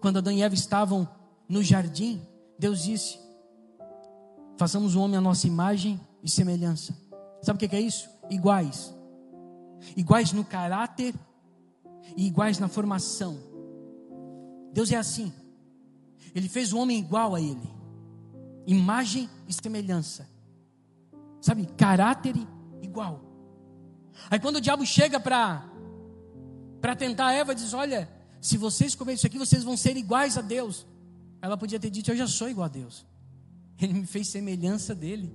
Quando 0.00 0.18
Adão 0.18 0.32
e 0.32 0.42
Eva 0.42 0.54
estavam 0.54 1.08
no 1.48 1.62
jardim, 1.62 2.20
Deus 2.58 2.82
disse: 2.82 3.18
Façamos 4.56 4.94
o 4.94 5.00
homem 5.00 5.16
a 5.16 5.20
nossa 5.20 5.46
imagem 5.46 6.00
e 6.22 6.30
semelhança. 6.30 6.96
Sabe 7.42 7.64
o 7.64 7.68
que 7.68 7.76
é 7.76 7.80
isso? 7.80 8.08
Iguais. 8.30 8.95
Iguais 9.96 10.32
no 10.32 10.44
caráter 10.44 11.14
e 12.16 12.26
iguais 12.26 12.58
na 12.58 12.68
formação. 12.68 13.38
Deus 14.72 14.90
é 14.92 14.96
assim. 14.96 15.32
Ele 16.34 16.48
fez 16.48 16.72
o 16.72 16.78
homem 16.78 16.98
igual 16.98 17.34
a 17.34 17.40
ele. 17.40 17.68
Imagem 18.66 19.28
e 19.48 19.52
semelhança. 19.52 20.28
Sabe? 21.40 21.66
Caráter 21.76 22.34
igual. 22.82 23.22
Aí 24.30 24.38
quando 24.38 24.56
o 24.56 24.60
diabo 24.60 24.84
chega 24.84 25.20
para 25.20 25.72
para 26.80 26.94
tentar 26.94 27.32
Eva, 27.32 27.54
diz: 27.54 27.72
"Olha, 27.72 28.08
se 28.40 28.56
vocês 28.56 28.94
comerem 28.94 29.16
isso 29.16 29.26
aqui, 29.26 29.38
vocês 29.38 29.64
vão 29.64 29.76
ser 29.76 29.96
iguais 29.96 30.38
a 30.38 30.40
Deus. 30.40 30.86
Ela 31.40 31.56
podia 31.56 31.80
ter 31.80 31.90
dito: 31.90 32.10
Eu 32.10 32.16
já 32.16 32.26
sou 32.26 32.48
igual 32.48 32.66
a 32.66 32.68
Deus. 32.68 33.04
Ele 33.80 33.92
me 33.92 34.06
fez 34.06 34.28
semelhança 34.28 34.94
dele. 34.94 35.34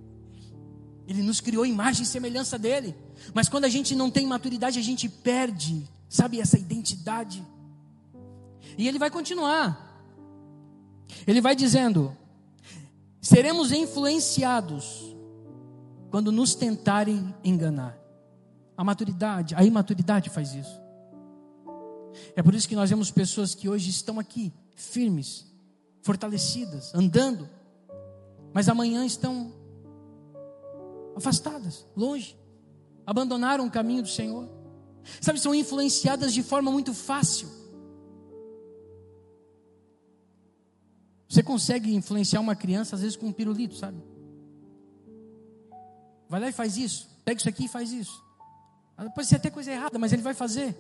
Ele 1.07 1.21
nos 1.21 1.41
criou 1.41 1.65
imagem 1.65 2.03
e 2.03 2.05
semelhança 2.05 2.57
dele. 2.57 2.95
Mas 3.33 3.47
quando 3.47 3.65
a 3.65 3.69
gente 3.69 3.95
não 3.95 4.09
tem 4.09 4.25
maturidade, 4.25 4.79
a 4.79 4.83
gente 4.83 5.07
perde, 5.07 5.87
sabe, 6.09 6.39
essa 6.39 6.57
identidade. 6.57 7.45
E 8.77 8.87
ele 8.87 8.99
vai 8.99 9.09
continuar. 9.09 9.89
Ele 11.27 11.41
vai 11.41 11.55
dizendo: 11.55 12.15
seremos 13.21 13.71
influenciados 13.71 15.15
quando 16.09 16.31
nos 16.31 16.55
tentarem 16.55 17.33
enganar. 17.43 17.97
A 18.75 18.83
maturidade, 18.83 19.53
a 19.55 19.63
imaturidade 19.63 20.29
faz 20.29 20.53
isso. 20.53 20.81
É 22.35 22.41
por 22.41 22.53
isso 22.53 22.67
que 22.67 22.75
nós 22.75 22.89
vemos 22.89 23.11
pessoas 23.11 23.53
que 23.55 23.69
hoje 23.69 23.89
estão 23.89 24.19
aqui, 24.19 24.51
firmes, 24.75 25.45
fortalecidas, 26.01 26.93
andando, 26.93 27.47
mas 28.53 28.67
amanhã 28.67 29.05
estão 29.05 29.53
afastadas, 31.15 31.85
longe, 31.95 32.35
abandonaram 33.05 33.65
o 33.65 33.71
caminho 33.71 34.01
do 34.01 34.07
Senhor. 34.07 34.49
Sabe, 35.19 35.39
são 35.39 35.53
influenciadas 35.53 36.33
de 36.33 36.43
forma 36.43 36.71
muito 36.71 36.93
fácil. 36.93 37.49
Você 41.27 41.41
consegue 41.41 41.93
influenciar 41.95 42.41
uma 42.41 42.55
criança, 42.55 42.95
às 42.95 43.01
vezes, 43.01 43.15
com 43.15 43.27
um 43.27 43.31
pirulito, 43.31 43.75
sabe? 43.75 43.97
Vai 46.27 46.39
lá 46.39 46.49
e 46.49 46.51
faz 46.51 46.77
isso. 46.77 47.09
Pega 47.23 47.39
isso 47.39 47.49
aqui 47.49 47.65
e 47.65 47.69
faz 47.69 47.91
isso. 47.91 48.23
Pode 49.15 49.27
ser 49.27 49.37
até 49.37 49.49
coisa 49.49 49.71
errada, 49.71 49.97
mas 49.97 50.13
ele 50.13 50.21
vai 50.21 50.33
fazer. 50.33 50.75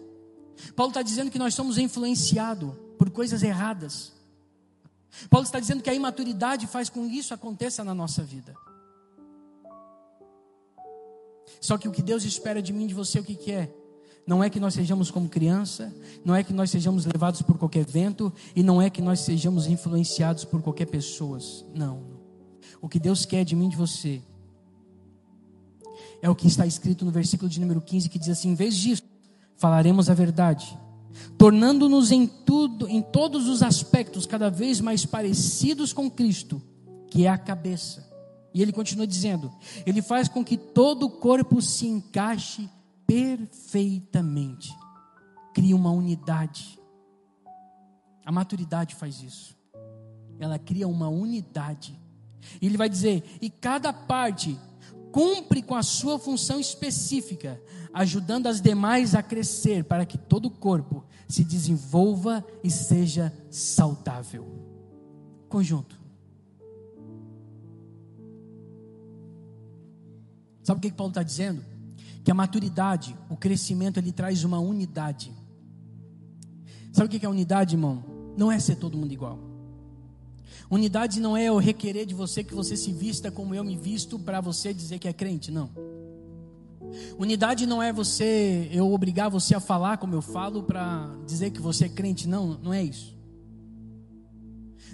Paulo 0.75 0.91
está 0.91 1.01
dizendo 1.01 1.31
que 1.31 1.39
nós 1.39 1.53
somos 1.53 1.77
influenciados 1.77 2.73
por 2.97 3.09
coisas 3.09 3.41
erradas. 3.41 4.11
Paulo 5.29 5.45
está 5.45 5.59
dizendo 5.59 5.81
que 5.81 5.89
a 5.89 5.93
imaturidade 5.93 6.67
faz 6.67 6.89
com 6.89 7.07
que 7.09 7.17
isso 7.17 7.33
aconteça 7.33 7.83
na 7.83 7.93
nossa 7.93 8.23
vida. 8.23 8.53
Só 11.59 11.77
que 11.77 11.87
o 11.87 11.91
que 11.91 12.01
Deus 12.01 12.23
espera 12.23 12.61
de 12.61 12.73
mim 12.73 12.87
de 12.87 12.93
você, 12.93 13.19
o 13.19 13.23
que, 13.23 13.35
que 13.35 13.51
é? 13.51 13.73
Não 14.25 14.43
é 14.43 14.49
que 14.49 14.59
nós 14.59 14.73
sejamos 14.73 15.09
como 15.09 15.27
criança, 15.27 15.93
não 16.23 16.35
é 16.35 16.43
que 16.43 16.53
nós 16.53 16.69
sejamos 16.69 17.05
levados 17.05 17.41
por 17.41 17.57
qualquer 17.57 17.85
vento, 17.85 18.31
e 18.55 18.61
não 18.63 18.81
é 18.81 18.89
que 18.89 19.01
nós 19.01 19.21
sejamos 19.21 19.67
influenciados 19.67 20.45
por 20.45 20.61
qualquer 20.61 20.85
pessoa. 20.85 21.39
Não. 21.73 22.03
O 22.81 22.87
que 22.87 22.99
Deus 22.99 23.25
quer 23.25 23.43
de 23.43 23.55
mim 23.55 23.69
de 23.69 23.75
você 23.75 24.21
é 26.21 26.29
o 26.29 26.35
que 26.35 26.47
está 26.47 26.65
escrito 26.65 27.03
no 27.03 27.11
versículo 27.11 27.49
de 27.49 27.59
número 27.59 27.81
15, 27.81 28.09
que 28.09 28.19
diz 28.19 28.29
assim: 28.29 28.49
em 28.49 28.55
vez 28.55 28.75
disso, 28.77 29.03
falaremos 29.57 30.09
a 30.09 30.13
verdade, 30.13 30.77
tornando-nos 31.37 32.11
em 32.11 32.27
tudo, 32.27 32.87
em 32.87 33.01
todos 33.01 33.47
os 33.47 33.63
aspectos 33.63 34.25
cada 34.25 34.49
vez 34.49 34.79
mais 34.79 35.05
parecidos 35.05 35.93
com 35.93 36.09
Cristo, 36.09 36.61
que 37.09 37.25
é 37.25 37.29
a 37.29 37.37
cabeça. 37.37 38.10
E 38.53 38.61
ele 38.61 38.71
continua 38.71 39.07
dizendo: 39.07 39.51
ele 39.85 40.01
faz 40.01 40.27
com 40.27 40.43
que 40.43 40.57
todo 40.57 41.05
o 41.05 41.09
corpo 41.09 41.61
se 41.61 41.87
encaixe 41.87 42.69
perfeitamente, 43.05 44.73
cria 45.53 45.75
uma 45.75 45.91
unidade. 45.91 46.79
A 48.25 48.31
maturidade 48.31 48.95
faz 48.95 49.21
isso. 49.21 49.57
Ela 50.39 50.57
cria 50.57 50.87
uma 50.87 51.09
unidade. 51.09 51.99
E 52.61 52.65
ele 52.65 52.77
vai 52.77 52.89
dizer: 52.89 53.23
e 53.41 53.49
cada 53.49 53.93
parte 53.93 54.57
cumpre 55.11 55.61
com 55.61 55.75
a 55.75 55.83
sua 55.83 56.17
função 56.17 56.59
específica, 56.59 57.61
ajudando 57.93 58.47
as 58.47 58.61
demais 58.61 59.13
a 59.13 59.21
crescer 59.21 59.83
para 59.83 60.05
que 60.05 60.17
todo 60.17 60.45
o 60.45 60.51
corpo 60.51 61.03
se 61.27 61.43
desenvolva 61.43 62.45
e 62.63 62.71
seja 62.71 63.33
saudável. 63.49 64.47
Conjunto. 65.49 66.00
Sabe 70.63 70.77
o 70.77 70.81
que, 70.81 70.89
que 70.89 70.95
Paulo 70.95 71.11
está 71.11 71.23
dizendo? 71.23 71.63
Que 72.23 72.31
a 72.31 72.33
maturidade, 72.33 73.15
o 73.29 73.35
crescimento, 73.35 73.97
ele 73.97 74.11
traz 74.11 74.43
uma 74.43 74.59
unidade. 74.59 75.31
Sabe 76.91 77.07
o 77.07 77.09
que, 77.09 77.19
que 77.19 77.25
é 77.25 77.29
unidade, 77.29 77.75
irmão? 77.75 78.03
Não 78.37 78.51
é 78.51 78.59
ser 78.59 78.75
todo 78.75 78.97
mundo 78.97 79.11
igual. 79.11 79.39
Unidade 80.69 81.19
não 81.19 81.35
é 81.35 81.45
eu 81.45 81.57
requerer 81.57 82.05
de 82.05 82.13
você 82.13 82.43
que 82.43 82.53
você 82.53 82.77
se 82.77 82.93
vista 82.93 83.29
como 83.29 83.53
eu 83.53 83.63
me 83.63 83.75
visto 83.75 84.17
para 84.17 84.39
você 84.39 84.73
dizer 84.73 84.99
que 84.99 85.07
é 85.07 85.13
crente, 85.13 85.51
não. 85.51 85.69
Unidade 87.17 87.65
não 87.65 87.81
é 87.81 87.91
você, 87.91 88.69
eu 88.71 88.91
obrigar 88.91 89.29
você 89.29 89.55
a 89.55 89.59
falar 89.59 89.97
como 89.97 90.15
eu 90.15 90.21
falo 90.21 90.63
para 90.63 91.09
dizer 91.25 91.51
que 91.51 91.61
você 91.61 91.85
é 91.85 91.89
crente, 91.89 92.27
não, 92.27 92.57
não 92.61 92.73
é 92.73 92.83
isso. 92.83 93.17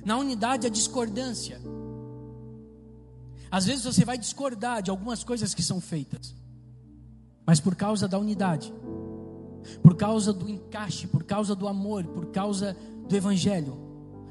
Na 0.06 0.18
unidade 0.18 0.66
a 0.66 0.70
discordância. 0.70 1.60
Às 3.50 3.66
vezes 3.66 3.84
você 3.84 4.04
vai 4.04 4.18
discordar 4.18 4.82
de 4.82 4.90
algumas 4.90 5.24
coisas 5.24 5.54
que 5.54 5.64
são 5.64 5.80
feitas, 5.80 6.36
mas 7.46 7.60
por 7.60 7.76
causa 7.76 8.08
da 8.08 8.20
unidade, 8.20 8.74
por 9.82 9.96
causa 9.96 10.34
do 10.34 10.50
encaixe, 10.50 11.08
por 11.08 11.24
causa 11.24 11.56
do 11.56 11.68
amor, 11.68 12.06
por 12.06 12.28
causa 12.28 12.76
do 13.08 13.16
evangelho, 13.16 13.78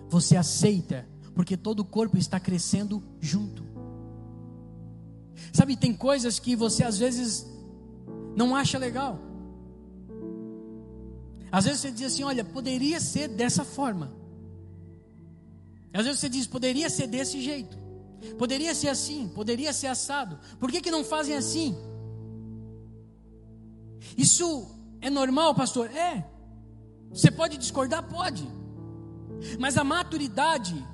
você 0.08 0.36
aceita, 0.36 1.06
porque 1.34 1.56
todo 1.56 1.80
o 1.80 1.84
corpo 1.84 2.16
está 2.18 2.38
crescendo 2.38 3.02
junto. 3.20 3.64
Sabe, 5.52 5.76
tem 5.76 5.94
coisas 5.94 6.38
que 6.38 6.54
você 6.54 6.84
às 6.84 6.98
vezes 6.98 7.46
não 8.36 8.54
acha 8.54 8.78
legal. 8.78 9.18
Às 11.50 11.64
vezes 11.64 11.80
você 11.80 11.90
diz 11.90 12.12
assim: 12.12 12.24
olha, 12.24 12.44
poderia 12.44 13.00
ser 13.00 13.28
dessa 13.28 13.64
forma. 13.64 14.12
Às 15.92 16.04
vezes 16.04 16.20
você 16.20 16.28
diz: 16.28 16.46
poderia 16.46 16.90
ser 16.90 17.06
desse 17.06 17.40
jeito. 17.40 17.85
Poderia 18.38 18.74
ser 18.74 18.88
assim, 18.88 19.28
poderia 19.28 19.72
ser 19.72 19.88
assado. 19.88 20.38
Por 20.58 20.70
que, 20.70 20.80
que 20.80 20.90
não 20.90 21.04
fazem 21.04 21.36
assim? 21.36 21.76
Isso 24.16 24.66
é 25.00 25.10
normal, 25.10 25.54
pastor? 25.54 25.90
É. 25.90 26.24
Você 27.10 27.30
pode 27.30 27.56
discordar? 27.56 28.02
Pode. 28.08 28.46
Mas 29.58 29.76
a 29.76 29.84
maturidade, 29.84 30.84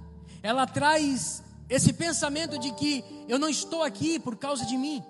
ela 0.43 0.67
traz 0.67 1.43
esse 1.69 1.93
pensamento 1.93 2.59
de 2.59 2.73
que 2.73 3.05
eu 3.29 3.39
não 3.39 3.49
estou 3.49 3.83
aqui 3.83 4.19
por 4.19 4.37
causa 4.37 4.65
de 4.67 4.77
mim. 4.77 5.03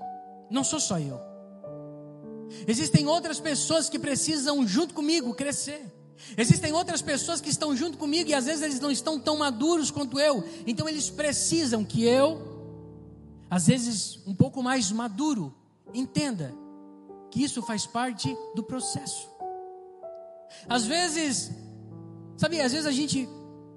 Não 0.51 0.63
sou 0.63 0.81
só 0.81 0.99
eu. 0.99 1.19
Existem 2.67 3.07
outras 3.07 3.41
pessoas 3.41 3.89
que 3.89 3.99
precisam, 3.99 4.67
junto 4.67 4.95
comigo, 4.95 5.35
crescer. 5.35 5.83
Existem 6.37 6.73
outras 6.73 7.03
pessoas 7.03 7.41
que 7.41 7.51
estão 7.51 7.77
junto 7.77 7.99
comigo 7.99 8.31
e 8.31 8.35
às 8.35 8.47
vezes 8.47 8.63
eles 8.63 8.81
não 8.81 8.91
estão 8.91 9.19
tão 9.19 9.37
maduros 9.37 9.91
quanto 9.91 10.19
eu. 10.19 10.45
Então 10.67 10.89
eles 10.89 11.11
precisam 11.11 11.85
que 11.85 12.05
eu, 12.05 12.41
às 13.51 13.67
vezes 13.67 14.21
um 14.27 14.35
pouco 14.35 14.63
mais 14.63 14.91
maduro, 14.91 15.55
entenda 15.93 16.55
que 17.31 17.43
isso 17.43 17.63
faz 17.63 17.87
parte 17.87 18.37
do 18.55 18.63
processo. 18.63 19.31
Às 20.69 20.85
vezes, 20.85 21.51
sabe, 22.37 22.61
às 22.61 22.73
vezes 22.73 22.87
a 22.87 22.93
gente 22.93 23.29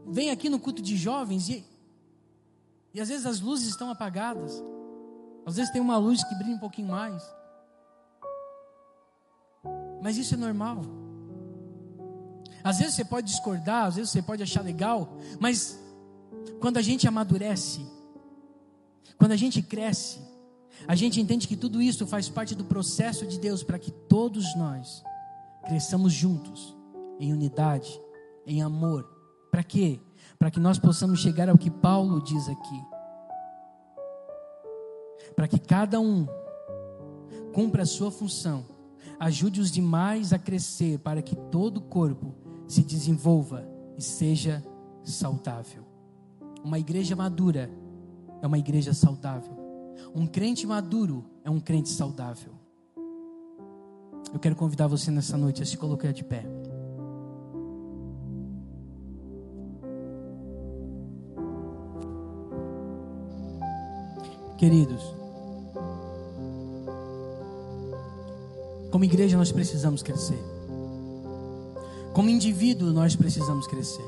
vem 0.07 0.29
aqui 0.29 0.49
no 0.49 0.59
culto 0.59 0.81
de 0.81 0.95
jovens 0.95 1.49
e, 1.49 1.65
e 2.93 3.01
às 3.01 3.09
vezes 3.09 3.25
as 3.25 3.39
luzes 3.39 3.69
estão 3.69 3.89
apagadas. 3.89 4.63
Às 5.45 5.55
vezes 5.57 5.71
tem 5.71 5.81
uma 5.81 5.97
luz 5.97 6.23
que 6.23 6.35
brilha 6.35 6.55
um 6.55 6.59
pouquinho 6.59 6.89
mais. 6.89 7.23
Mas 10.01 10.17
isso 10.17 10.33
é 10.35 10.37
normal. 10.37 10.81
Às 12.65 12.79
vezes 12.79 12.95
você 12.95 13.05
pode 13.05 13.27
discordar, 13.27 13.85
às 13.85 13.95
vezes 13.95 14.09
você 14.09 14.23
pode 14.23 14.41
achar 14.41 14.63
legal, 14.63 15.19
mas 15.39 15.79
quando 16.59 16.77
a 16.77 16.81
gente 16.81 17.07
amadurece, 17.07 17.85
quando 19.19 19.33
a 19.33 19.35
gente 19.35 19.61
cresce, 19.61 20.19
a 20.87 20.95
gente 20.95 21.21
entende 21.21 21.47
que 21.47 21.55
tudo 21.55 21.79
isso 21.79 22.07
faz 22.07 22.27
parte 22.27 22.55
do 22.55 22.65
processo 22.65 23.27
de 23.27 23.39
Deus 23.39 23.61
para 23.61 23.77
que 23.77 23.91
todos 23.91 24.55
nós 24.55 25.03
cresçamos 25.63 26.11
juntos, 26.11 26.75
em 27.19 27.31
unidade, 27.31 28.01
em 28.47 28.63
amor. 28.63 29.07
Para 29.51 29.61
quê? 29.63 29.99
Para 30.39 30.49
que 30.49 30.59
nós 30.59 30.79
possamos 30.79 31.19
chegar 31.19 31.47
ao 31.47 31.59
que 31.59 31.69
Paulo 31.69 32.19
diz 32.19 32.49
aqui. 32.49 32.83
Para 35.35 35.47
que 35.47 35.59
cada 35.59 35.99
um 35.99 36.25
cumpra 37.53 37.83
a 37.83 37.85
sua 37.85 38.09
função, 38.09 38.65
ajude 39.19 39.61
os 39.61 39.69
demais 39.71 40.33
a 40.33 40.39
crescer, 40.39 40.97
para 40.97 41.21
que 41.21 41.35
todo 41.35 41.77
o 41.77 41.81
corpo 41.81 42.44
se 42.67 42.81
desenvolva 42.81 43.67
e 43.97 44.01
seja 44.01 44.63
saudável. 45.03 45.83
Uma 46.63 46.79
igreja 46.79 47.15
madura 47.15 47.69
é 48.41 48.47
uma 48.47 48.57
igreja 48.57 48.93
saudável. 48.93 49.53
Um 50.13 50.25
crente 50.25 50.65
maduro 50.65 51.25
é 51.43 51.49
um 51.49 51.59
crente 51.59 51.89
saudável. 51.89 52.53
Eu 54.33 54.39
quero 54.39 54.55
convidar 54.55 54.87
você 54.87 55.11
nessa 55.11 55.37
noite 55.37 55.61
a 55.61 55.65
se 55.65 55.77
colocar 55.77 56.11
de 56.11 56.23
pé. 56.23 56.45
Queridos, 64.57 65.03
como 68.89 69.03
igreja 69.03 69.37
nós 69.37 69.51
precisamos 69.51 70.01
crescer. 70.01 70.54
Como 72.15 72.29
indivíduo 72.29 72.93
nós 72.93 73.13
precisamos 73.13 73.67
crescer. 73.67 74.05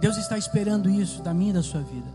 Deus 0.00 0.16
está 0.16 0.38
esperando 0.38 0.88
isso 0.88 1.20
da 1.20 1.34
minha 1.34 1.50
e 1.50 1.52
da 1.52 1.64
sua 1.64 1.80
vida. 1.80 2.06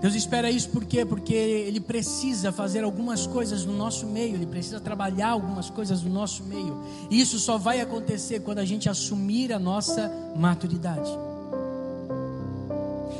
Deus 0.00 0.14
espera 0.14 0.50
isso 0.50 0.70
por 0.70 0.86
quê? 0.86 1.04
Porque 1.04 1.34
Ele 1.34 1.80
precisa 1.80 2.50
fazer 2.50 2.82
algumas 2.82 3.26
coisas 3.26 3.66
no 3.66 3.76
nosso 3.76 4.06
meio, 4.06 4.36
Ele 4.36 4.46
precisa 4.46 4.80
trabalhar 4.80 5.28
algumas 5.28 5.68
coisas 5.68 6.02
no 6.02 6.10
nosso 6.10 6.42
meio. 6.44 6.82
E 7.10 7.20
isso 7.20 7.38
só 7.38 7.58
vai 7.58 7.82
acontecer 7.82 8.40
quando 8.40 8.60
a 8.60 8.64
gente 8.64 8.88
assumir 8.88 9.52
a 9.52 9.58
nossa 9.58 10.10
maturidade. 10.34 11.10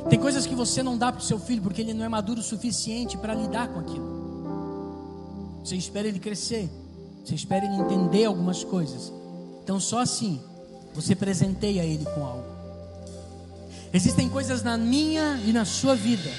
Tem 0.08 0.18
coisas 0.18 0.46
que 0.46 0.54
você 0.54 0.82
não 0.82 0.96
dá 0.96 1.12
para 1.12 1.20
o 1.20 1.24
seu 1.24 1.38
filho 1.38 1.61
porque 1.61 1.82
ele 1.82 1.92
não 1.92 2.06
é 2.06 2.08
maduro 2.08 2.40
o 2.40 2.42
suficiente 2.42 3.18
para 3.18 3.35
lidar 3.35 3.68
com 3.68 3.80
aquilo. 3.80 5.61
Você 5.62 5.76
espera 5.76 6.08
ele 6.08 6.18
crescer, 6.18 6.70
você 7.24 7.35
espera 7.35 7.64
ele 7.64 7.76
entender 7.76 8.24
algumas 8.24 8.64
coisas. 8.64 9.12
Então, 9.62 9.78
só 9.78 10.00
assim 10.00 10.40
você 10.94 11.14
presenteia 11.14 11.85
ele 11.85 12.04
com 12.04 12.24
algo. 12.24 12.44
Existem 13.92 14.28
coisas 14.28 14.62
na 14.62 14.76
minha 14.76 15.40
e 15.46 15.52
na 15.52 15.64
sua 15.64 15.94
vida 15.94 16.30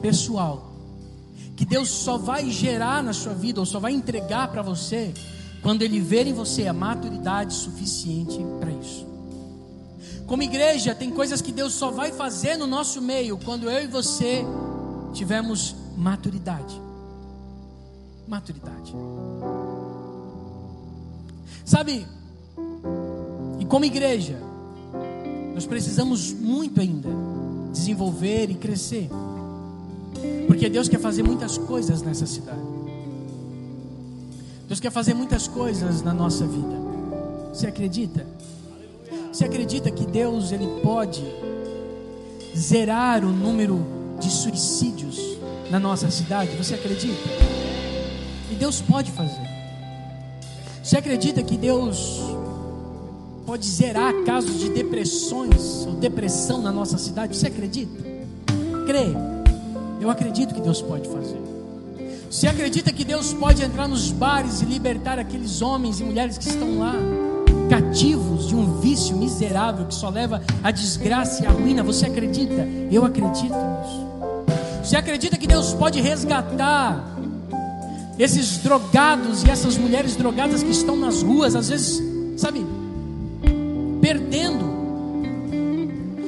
pessoal 0.00 0.70
que 1.56 1.64
Deus 1.64 1.90
só 1.90 2.16
vai 2.16 2.48
gerar 2.48 3.02
na 3.02 3.12
sua 3.12 3.34
vida 3.34 3.60
ou 3.60 3.66
só 3.66 3.78
vai 3.78 3.92
entregar 3.92 4.48
para 4.48 4.62
você 4.62 5.12
quando 5.60 5.82
Ele 5.82 6.00
ver 6.00 6.26
em 6.26 6.32
você 6.32 6.66
a 6.66 6.72
maturidade 6.72 7.52
suficiente 7.52 8.38
para 8.58 8.70
isso. 8.70 9.06
Como 10.26 10.42
igreja, 10.42 10.94
tem 10.94 11.10
coisas 11.10 11.42
que 11.42 11.52
Deus 11.52 11.74
só 11.74 11.90
vai 11.90 12.12
fazer 12.12 12.56
no 12.56 12.66
nosso 12.66 13.02
meio 13.02 13.36
quando 13.36 13.68
eu 13.68 13.84
e 13.84 13.86
você 13.86 14.42
tivermos 15.12 15.74
maturidade. 15.98 16.80
Maturidade. 18.30 18.94
Sabe, 21.64 22.06
e 23.58 23.64
como 23.64 23.84
igreja, 23.84 24.38
nós 25.52 25.66
precisamos 25.66 26.32
muito 26.32 26.80
ainda 26.80 27.08
desenvolver 27.72 28.48
e 28.48 28.54
crescer. 28.54 29.10
Porque 30.46 30.68
Deus 30.68 30.88
quer 30.88 31.00
fazer 31.00 31.24
muitas 31.24 31.58
coisas 31.58 32.02
nessa 32.02 32.24
cidade. 32.24 32.60
Deus 34.68 34.78
quer 34.78 34.92
fazer 34.92 35.12
muitas 35.12 35.48
coisas 35.48 36.00
na 36.00 36.14
nossa 36.14 36.46
vida. 36.46 36.76
Você 37.52 37.66
acredita? 37.66 38.24
Você 39.32 39.44
acredita 39.44 39.90
que 39.90 40.06
Deus 40.06 40.52
ele 40.52 40.68
pode 40.82 41.24
zerar 42.56 43.24
o 43.24 43.32
número 43.32 43.84
de 44.20 44.30
suicídios 44.30 45.18
na 45.68 45.80
nossa 45.80 46.08
cidade? 46.12 46.56
Você 46.56 46.76
acredita? 46.76 47.59
Deus 48.60 48.82
pode 48.82 49.10
fazer. 49.12 49.40
Você 50.82 50.98
acredita 50.98 51.42
que 51.42 51.56
Deus 51.56 52.20
pode 53.46 53.66
zerar 53.66 54.12
casos 54.26 54.60
de 54.60 54.68
depressões 54.68 55.86
ou 55.86 55.94
depressão 55.94 56.60
na 56.60 56.70
nossa 56.70 56.98
cidade? 56.98 57.34
Você 57.34 57.46
acredita? 57.46 58.02
Crê. 58.86 59.06
Eu 59.98 60.10
acredito 60.10 60.54
que 60.54 60.60
Deus 60.60 60.82
pode 60.82 61.08
fazer. 61.08 61.40
Você 62.30 62.46
acredita 62.46 62.92
que 62.92 63.02
Deus 63.02 63.32
pode 63.32 63.62
entrar 63.62 63.88
nos 63.88 64.12
bares 64.12 64.60
e 64.60 64.66
libertar 64.66 65.18
aqueles 65.18 65.62
homens 65.62 65.98
e 65.98 66.04
mulheres 66.04 66.36
que 66.36 66.46
estão 66.46 66.78
lá, 66.78 66.94
cativos 67.70 68.46
de 68.46 68.54
um 68.54 68.78
vício 68.78 69.16
miserável 69.16 69.86
que 69.86 69.94
só 69.94 70.10
leva 70.10 70.42
à 70.62 70.70
desgraça 70.70 71.42
e 71.42 71.46
à 71.46 71.50
ruína? 71.50 71.82
Você 71.82 72.04
acredita? 72.04 72.68
Eu 72.90 73.06
acredito 73.06 73.54
nisso. 73.54 74.06
Você 74.84 74.96
acredita 74.96 75.38
que 75.38 75.46
Deus 75.46 75.72
pode 75.72 75.98
resgatar 76.00 77.09
esses 78.22 78.58
drogados 78.58 79.42
e 79.44 79.50
essas 79.50 79.78
mulheres 79.78 80.14
drogadas 80.14 80.62
que 80.62 80.70
estão 80.70 80.94
nas 80.94 81.22
ruas, 81.22 81.56
às 81.56 81.70
vezes, 81.70 82.02
sabe, 82.36 82.66
perdendo? 84.00 84.68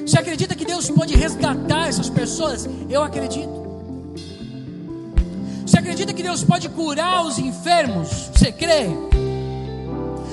Você 0.07 0.19
acredita 0.19 0.55
que 0.55 0.65
Deus 0.65 0.89
pode 0.89 1.15
resgatar 1.15 1.89
essas 1.89 2.09
pessoas? 2.09 2.67
Eu 2.89 3.03
acredito. 3.03 3.63
Você 5.67 5.79
acredita 5.79 6.15
que 6.15 6.23
Deus 6.23 6.43
pode 6.43 6.69
curar 6.71 7.27
os 7.27 7.39
enfermos? 7.39 8.09
Você 8.35 8.51
crê? 8.51 8.89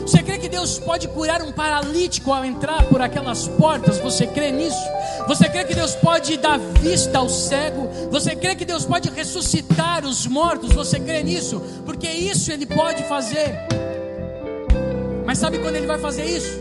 Você 0.01 0.23
crê 0.23 0.39
que 0.39 0.47
Deus 0.47 0.79
pode 0.79 1.09
curar 1.09 1.41
um 1.41 1.51
paralítico 1.51 2.31
ao 2.31 2.45
entrar 2.45 2.83
por 2.85 3.01
aquelas 3.01 3.49
portas? 3.49 3.99
Você 3.99 4.25
crê 4.25 4.51
nisso? 4.51 4.79
Você 5.27 5.49
crê 5.49 5.63
que 5.63 5.75
Deus 5.75 5.95
pode 5.95 6.37
dar 6.37 6.57
vista 6.57 7.17
ao 7.17 7.29
cego? 7.29 7.89
Você 8.11 8.35
crê 8.35 8.55
que 8.55 8.65
Deus 8.65 8.85
pode 8.85 9.09
ressuscitar 9.09 10.05
os 10.05 10.25
mortos? 10.27 10.73
Você 10.73 10.99
crê 10.99 11.23
nisso? 11.23 11.61
Porque 11.85 12.07
isso 12.07 12.51
Ele 12.51 12.65
pode 12.65 13.03
fazer. 13.03 13.55
Mas 15.25 15.37
sabe 15.37 15.59
quando 15.59 15.75
Ele 15.75 15.87
vai 15.87 15.99
fazer 15.99 16.25
isso? 16.25 16.59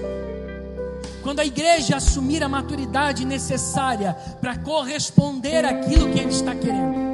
Quando 1.23 1.41
a 1.41 1.45
igreja 1.45 1.97
assumir 1.97 2.43
a 2.43 2.49
maturidade 2.49 3.25
necessária 3.25 4.15
para 4.41 4.57
corresponder 4.57 5.65
àquilo 5.65 6.11
que 6.11 6.19
Ele 6.19 6.31
está 6.31 6.55
querendo 6.55 7.09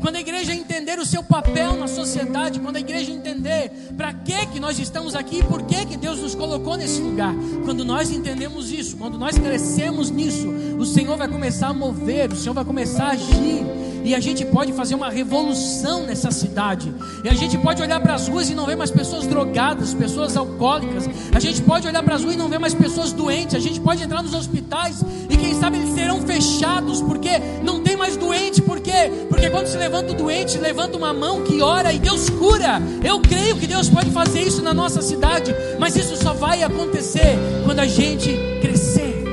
quando 0.00 0.16
a 0.16 0.20
igreja 0.20 0.54
entender 0.54 0.77
o 0.96 1.04
seu 1.04 1.22
papel 1.22 1.74
na 1.74 1.88
sociedade, 1.88 2.60
quando 2.60 2.76
a 2.76 2.80
igreja 2.80 3.10
entender 3.10 3.70
para 3.96 4.12
que 4.12 4.46
que 4.46 4.60
nós 4.60 4.78
estamos 4.78 5.14
aqui, 5.14 5.42
por 5.44 5.62
que 5.64 5.84
que 5.84 5.96
Deus 5.96 6.20
nos 6.20 6.34
colocou 6.34 6.76
nesse 6.76 7.00
lugar, 7.00 7.34
quando 7.64 7.84
nós 7.84 8.10
entendemos 8.10 8.70
isso, 8.70 8.96
quando 8.96 9.18
nós 9.18 9.36
crescemos 9.36 10.10
nisso, 10.10 10.48
o 10.78 10.86
Senhor 10.86 11.16
vai 11.16 11.28
começar 11.28 11.68
a 11.68 11.74
mover, 11.74 12.32
o 12.32 12.36
Senhor 12.36 12.54
vai 12.54 12.64
começar 12.64 13.08
a 13.08 13.10
agir 13.10 13.66
e 14.04 14.14
a 14.14 14.20
gente 14.20 14.44
pode 14.46 14.72
fazer 14.72 14.94
uma 14.94 15.10
revolução 15.10 16.04
nessa 16.04 16.30
cidade. 16.30 16.92
E 17.22 17.28
a 17.28 17.34
gente 17.34 17.58
pode 17.58 17.82
olhar 17.82 18.00
para 18.00 18.14
as 18.14 18.26
ruas 18.26 18.48
e 18.48 18.54
não 18.54 18.64
ver 18.64 18.76
mais 18.76 18.90
pessoas 18.90 19.26
drogadas, 19.26 19.92
pessoas 19.92 20.36
alcoólicas. 20.36 21.08
A 21.34 21.38
gente 21.38 21.60
pode 21.62 21.86
olhar 21.86 22.02
para 22.02 22.14
as 22.14 22.22
ruas 22.22 22.34
e 22.34 22.38
não 22.38 22.48
ver 22.48 22.58
mais 22.58 22.72
pessoas 22.72 23.12
doentes. 23.12 23.54
A 23.54 23.58
gente 23.58 23.80
pode 23.80 24.02
entrar 24.02 24.22
nos 24.22 24.32
hospitais 24.32 25.02
e 25.28 25.36
sabe 25.58 25.78
eles 25.78 25.94
serão 25.94 26.20
fechados 26.22 27.02
porque 27.02 27.30
não 27.62 27.82
tem 27.82 27.96
mais 27.96 28.16
doente. 28.16 28.62
Por 28.62 28.80
quê? 28.80 29.10
Porque 29.28 29.50
quando 29.50 29.66
se 29.66 29.76
levanta 29.76 30.12
o 30.12 30.14
doente, 30.14 30.58
levanta 30.58 30.96
uma 30.96 31.12
mão 31.12 31.42
que 31.42 31.60
ora 31.60 31.92
e 31.92 31.98
Deus 31.98 32.30
cura. 32.30 32.80
Eu 33.04 33.20
creio 33.20 33.56
que 33.56 33.66
Deus 33.66 33.88
pode 33.88 34.10
fazer 34.10 34.42
isso 34.42 34.62
na 34.62 34.72
nossa 34.72 35.02
cidade, 35.02 35.54
mas 35.78 35.96
isso 35.96 36.16
só 36.16 36.32
vai 36.32 36.62
acontecer 36.62 37.38
quando 37.64 37.80
a 37.80 37.86
gente 37.86 38.30
crescer, 38.60 39.24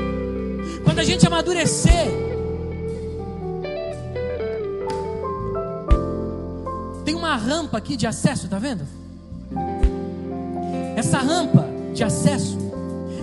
quando 0.84 0.98
a 0.98 1.04
gente 1.04 1.26
amadurecer. 1.26 2.26
uma 7.26 7.36
rampa 7.36 7.76
aqui 7.76 7.96
de 7.96 8.06
acesso, 8.06 8.46
tá 8.46 8.58
vendo? 8.58 8.86
Essa 10.96 11.18
rampa 11.18 11.68
de 11.92 12.04
acesso 12.04 12.56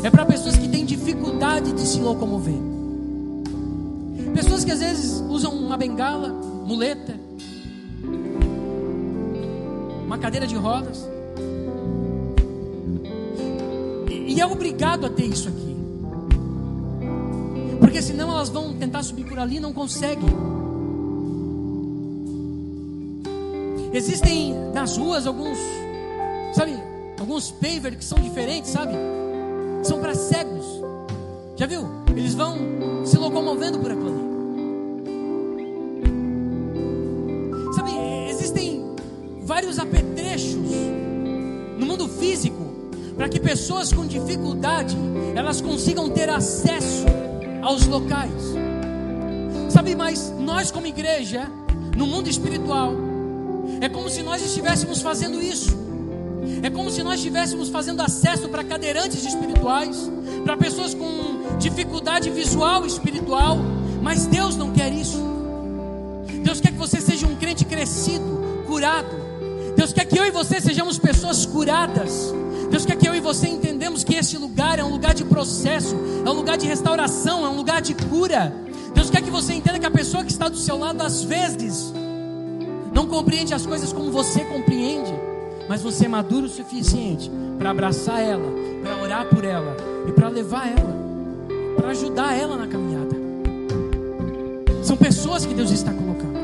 é 0.04 0.10
para 0.10 0.26
pessoas 0.26 0.58
que 0.58 0.68
têm 0.68 0.86
dificuldade 0.86 1.72
de 1.72 1.82
se 1.82 1.99
locomover. 1.99 2.72
Pessoas 4.34 4.65
que 4.65 4.71
às 4.71 4.79
vezes 4.79 5.23
usam 5.29 5.53
uma 5.53 5.77
bengala, 5.77 6.29
muleta, 6.65 7.15
uma 10.05 10.17
cadeira 10.17 10.47
de 10.47 10.55
rodas. 10.55 11.07
E, 14.09 14.39
é 14.39 14.45
obrigado 14.45 15.05
a 15.05 15.09
ter 15.09 15.25
isso 15.25 15.47
aqui. 15.47 15.75
Porque 17.79 18.01
senão 18.01 18.29
elas 18.31 18.49
vão 18.49 18.73
tentar 18.73 19.03
subir 19.03 19.25
por 19.25 19.38
ali 19.38 19.57
e 19.57 19.59
não 19.59 19.71
conseguem. 19.73 20.29
Existem 23.93 24.55
nas 24.73 24.97
ruas 24.97 25.27
alguns, 25.27 25.57
sabe, 26.53 26.73
alguns 27.19 27.51
pavers 27.51 27.95
que 27.95 28.03
são 28.03 28.17
diferentes, 28.19 28.71
sabe? 28.71 28.93
São 29.84 29.99
para 29.99 30.15
cegos. 30.15 30.65
Já 31.55 31.67
viu? 31.67 31.88
Eles 32.15 32.34
vão 32.34 32.57
se 33.05 33.17
locomovendo 33.17 33.79
por 33.79 33.91
aquilo 33.91 34.07
ali. 34.07 34.22
Vários 39.54 39.78
apetrechos 39.78 40.56
no 41.78 41.86
mundo 41.86 42.08
físico 42.08 42.74
para 43.16 43.30
que 43.30 43.39
pessoas 43.39 43.93
com 43.93 44.04
dificuldade 44.04 44.97
elas 45.36 45.62
consigam 45.62 46.10
ter 46.10 46.28
acesso 46.28 47.06
aos 47.62 47.86
locais. 47.86 48.41
Sabe, 49.70 49.95
mas 49.95 50.34
nós 50.39 50.72
como 50.72 50.88
igreja, 50.88 51.51
no 51.95 52.08
mundo 52.08 52.28
espiritual, 52.28 52.95
é 53.80 53.88
como 53.88 54.10
se 54.10 54.24
nós 54.24 54.43
estivéssemos 54.43 55.04
fazendo 55.04 55.39
isso. 55.39 55.78
É 56.64 56.72
como 56.72 56.89
se 56.89 57.04
nós 57.04 57.20
estivéssemos 57.20 57.70
fazendo 57.70 58.01
acesso 58.01 58.49
para 58.49 58.64
cadeirantes 58.64 59.24
espirituais, 59.24 60.10
para 60.43 60.58
pessoas 60.58 60.95
com 60.95 61.58
dificuldade 61.60 62.28
visual 62.32 62.88
espiritual, 62.88 63.60
mas 64.01 64.26
Deus 64.26 64.58
não 64.58 64.72
quer 64.72 64.91
isso. 64.91 65.24
Deus 66.43 66.60
quer 66.60 66.72
que 66.72 66.80
você 66.80 66.99
seja 66.99 67.28
um 67.28 67.36
crente 67.36 67.64
crescido, 67.66 68.41
curado. 68.66 69.22
Deus 69.84 69.91
quer 69.91 70.05
que 70.05 70.17
eu 70.17 70.23
e 70.23 70.31
você 70.31 70.61
sejamos 70.61 70.97
pessoas 70.97 71.45
curadas. 71.45 72.34
Deus 72.71 72.86
quer 72.86 72.95
que 72.95 73.05
eu 73.05 73.13
e 73.13 73.19
você 73.19 73.49
entendamos 73.49 74.01
que 74.01 74.15
esse 74.15 74.38
lugar 74.38 74.79
é 74.79 74.84
um 74.84 74.89
lugar 74.89 75.13
de 75.13 75.25
processo, 75.25 75.93
é 76.25 76.29
um 76.29 76.34
lugar 76.36 76.57
de 76.57 76.65
restauração, 76.65 77.45
é 77.45 77.49
um 77.49 77.57
lugar 77.57 77.81
de 77.81 77.93
cura. 77.93 78.55
Deus 78.95 79.09
quer 79.09 79.21
que 79.21 79.29
você 79.29 79.53
entenda 79.53 79.77
que 79.77 79.86
a 79.86 79.91
pessoa 79.91 80.23
que 80.23 80.31
está 80.31 80.47
do 80.47 80.55
seu 80.55 80.77
lado 80.77 81.01
às 81.01 81.23
vezes 81.23 81.93
não 82.93 83.07
compreende 83.07 83.53
as 83.53 83.65
coisas 83.65 83.91
como 83.91 84.09
você 84.09 84.45
compreende, 84.45 85.13
mas 85.67 85.81
você 85.81 86.05
é 86.05 86.07
maduro 86.07 86.45
o 86.45 86.49
suficiente 86.49 87.29
para 87.59 87.71
abraçar 87.71 88.21
ela, 88.21 88.53
para 88.81 89.03
orar 89.03 89.25
por 89.25 89.43
ela 89.43 89.75
e 90.07 90.13
para 90.13 90.29
levar 90.29 90.65
ela, 90.65 90.95
para 91.75 91.89
ajudar 91.89 92.39
ela 92.39 92.55
na 92.55 92.67
caminhada. 92.67 93.17
São 94.81 94.95
pessoas 94.95 95.45
que 95.45 95.53
Deus 95.53 95.71
está 95.71 95.91
colocando. 95.91 96.43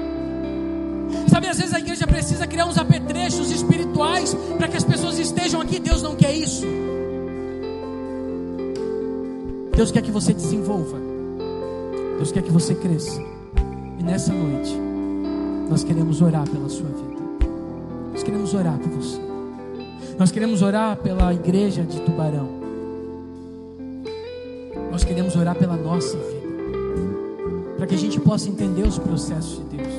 Sabe, 1.40 1.48
às 1.48 1.58
vezes 1.58 1.74
a 1.74 1.80
igreja 1.80 2.06
precisa 2.06 2.46
criar 2.46 2.66
uns 2.66 2.78
apetrechos 2.78 3.50
espirituais 3.50 4.36
para 4.58 4.68
que 4.68 4.76
as 4.76 4.84
pessoas 4.84 5.18
estejam 5.18 5.62
aqui. 5.62 5.80
Deus 5.80 6.02
não 6.02 6.14
quer 6.14 6.34
isso. 6.34 6.66
Deus 9.74 9.90
quer 9.90 10.02
que 10.02 10.12
você 10.12 10.34
desenvolva. 10.34 11.00
Deus 12.18 12.34
quer 12.34 12.44
que 12.44 12.52
você 12.52 12.76
cresça. 12.76 13.22
E 13.98 14.04
nessa 14.04 14.34
noite, 14.34 14.76
nós 15.70 15.82
queremos 15.82 16.22
orar 16.22 16.46
pela 16.50 16.68
sua 16.68 16.90
vida. 16.90 17.48
Nós 18.12 18.22
queremos 18.22 18.54
orar 18.54 18.78
por 18.78 18.90
você. 18.90 19.22
Nós 20.18 20.32
queremos 20.32 20.62
orar 20.62 20.98
pela 20.98 21.34
igreja 21.34 21.84
de 21.84 22.02
Tubarão. 22.02 22.50
Nós 24.92 25.06
queremos 25.06 25.38
orar 25.38 25.56
pela 25.56 25.78
nossa 25.78 26.18
vida. 26.18 26.50
Para 27.78 27.88
que 27.88 27.96
a 27.96 27.98
gente 27.98 28.20
possa 28.20 28.50
entender 28.50 28.86
os 28.86 29.00
processos 29.00 29.60
de 29.70 29.78
Deus. 29.78 29.99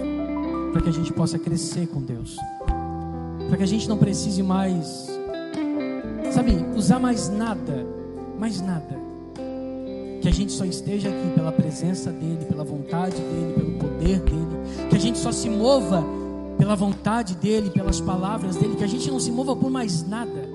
Para 0.72 0.82
que 0.82 0.88
a 0.88 0.92
gente 0.92 1.12
possa 1.12 1.38
crescer 1.38 1.86
com 1.88 2.00
Deus. 2.00 2.36
Para 3.48 3.56
que 3.56 3.62
a 3.62 3.66
gente 3.66 3.88
não 3.88 3.98
precise 3.98 4.42
mais, 4.42 5.08
sabe, 6.32 6.52
usar 6.76 7.00
mais 7.00 7.28
nada, 7.28 7.86
mais 8.38 8.60
nada. 8.60 8.98
Que 10.22 10.28
a 10.28 10.32
gente 10.32 10.52
só 10.52 10.64
esteja 10.64 11.08
aqui 11.08 11.34
pela 11.34 11.50
presença 11.50 12.12
dEle, 12.12 12.44
pela 12.44 12.62
vontade 12.62 13.16
dEle, 13.16 13.54
pelo 13.54 13.78
poder 13.78 14.20
dEle. 14.20 14.88
Que 14.88 14.96
a 14.96 15.00
gente 15.00 15.18
só 15.18 15.32
se 15.32 15.50
mova 15.50 16.04
pela 16.60 16.76
vontade 16.76 17.34
dEle, 17.36 17.70
pelas 17.70 18.00
palavras 18.00 18.54
dEle, 18.56 18.76
que 18.76 18.84
a 18.84 18.86
gente 18.86 19.10
não 19.10 19.18
se 19.18 19.32
mova 19.32 19.56
por 19.56 19.70
mais 19.70 20.06
nada, 20.06 20.48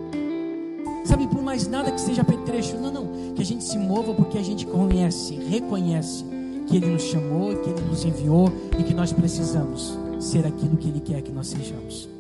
sabe, 1.04 1.28
por 1.28 1.42
mais 1.42 1.68
nada 1.68 1.92
que 1.92 2.00
seja 2.00 2.24
petrecho, 2.24 2.78
não, 2.78 2.94
não, 2.94 3.34
que 3.34 3.42
a 3.42 3.46
gente 3.46 3.64
se 3.64 3.78
mova 3.78 4.14
porque 4.14 4.38
a 4.38 4.44
gente 4.44 4.68
conhece, 4.68 5.36
reconhece 5.36 6.24
que 6.68 6.78
Ele 6.78 6.92
nos 6.92 7.04
chamou, 7.04 7.56
que 7.58 7.72
Ele 7.72 7.82
nos 7.82 8.06
enviou 8.06 8.52
e 8.78 8.84
que 8.84 8.94
nós 8.94 9.12
precisamos 9.12 9.98
ser 10.20 10.46
aquilo 10.46 10.78
que 10.78 10.90
Ele 10.90 11.00
quer 11.00 11.22
que 11.22 11.32
nós 11.32 11.48
sejamos. 11.48 12.15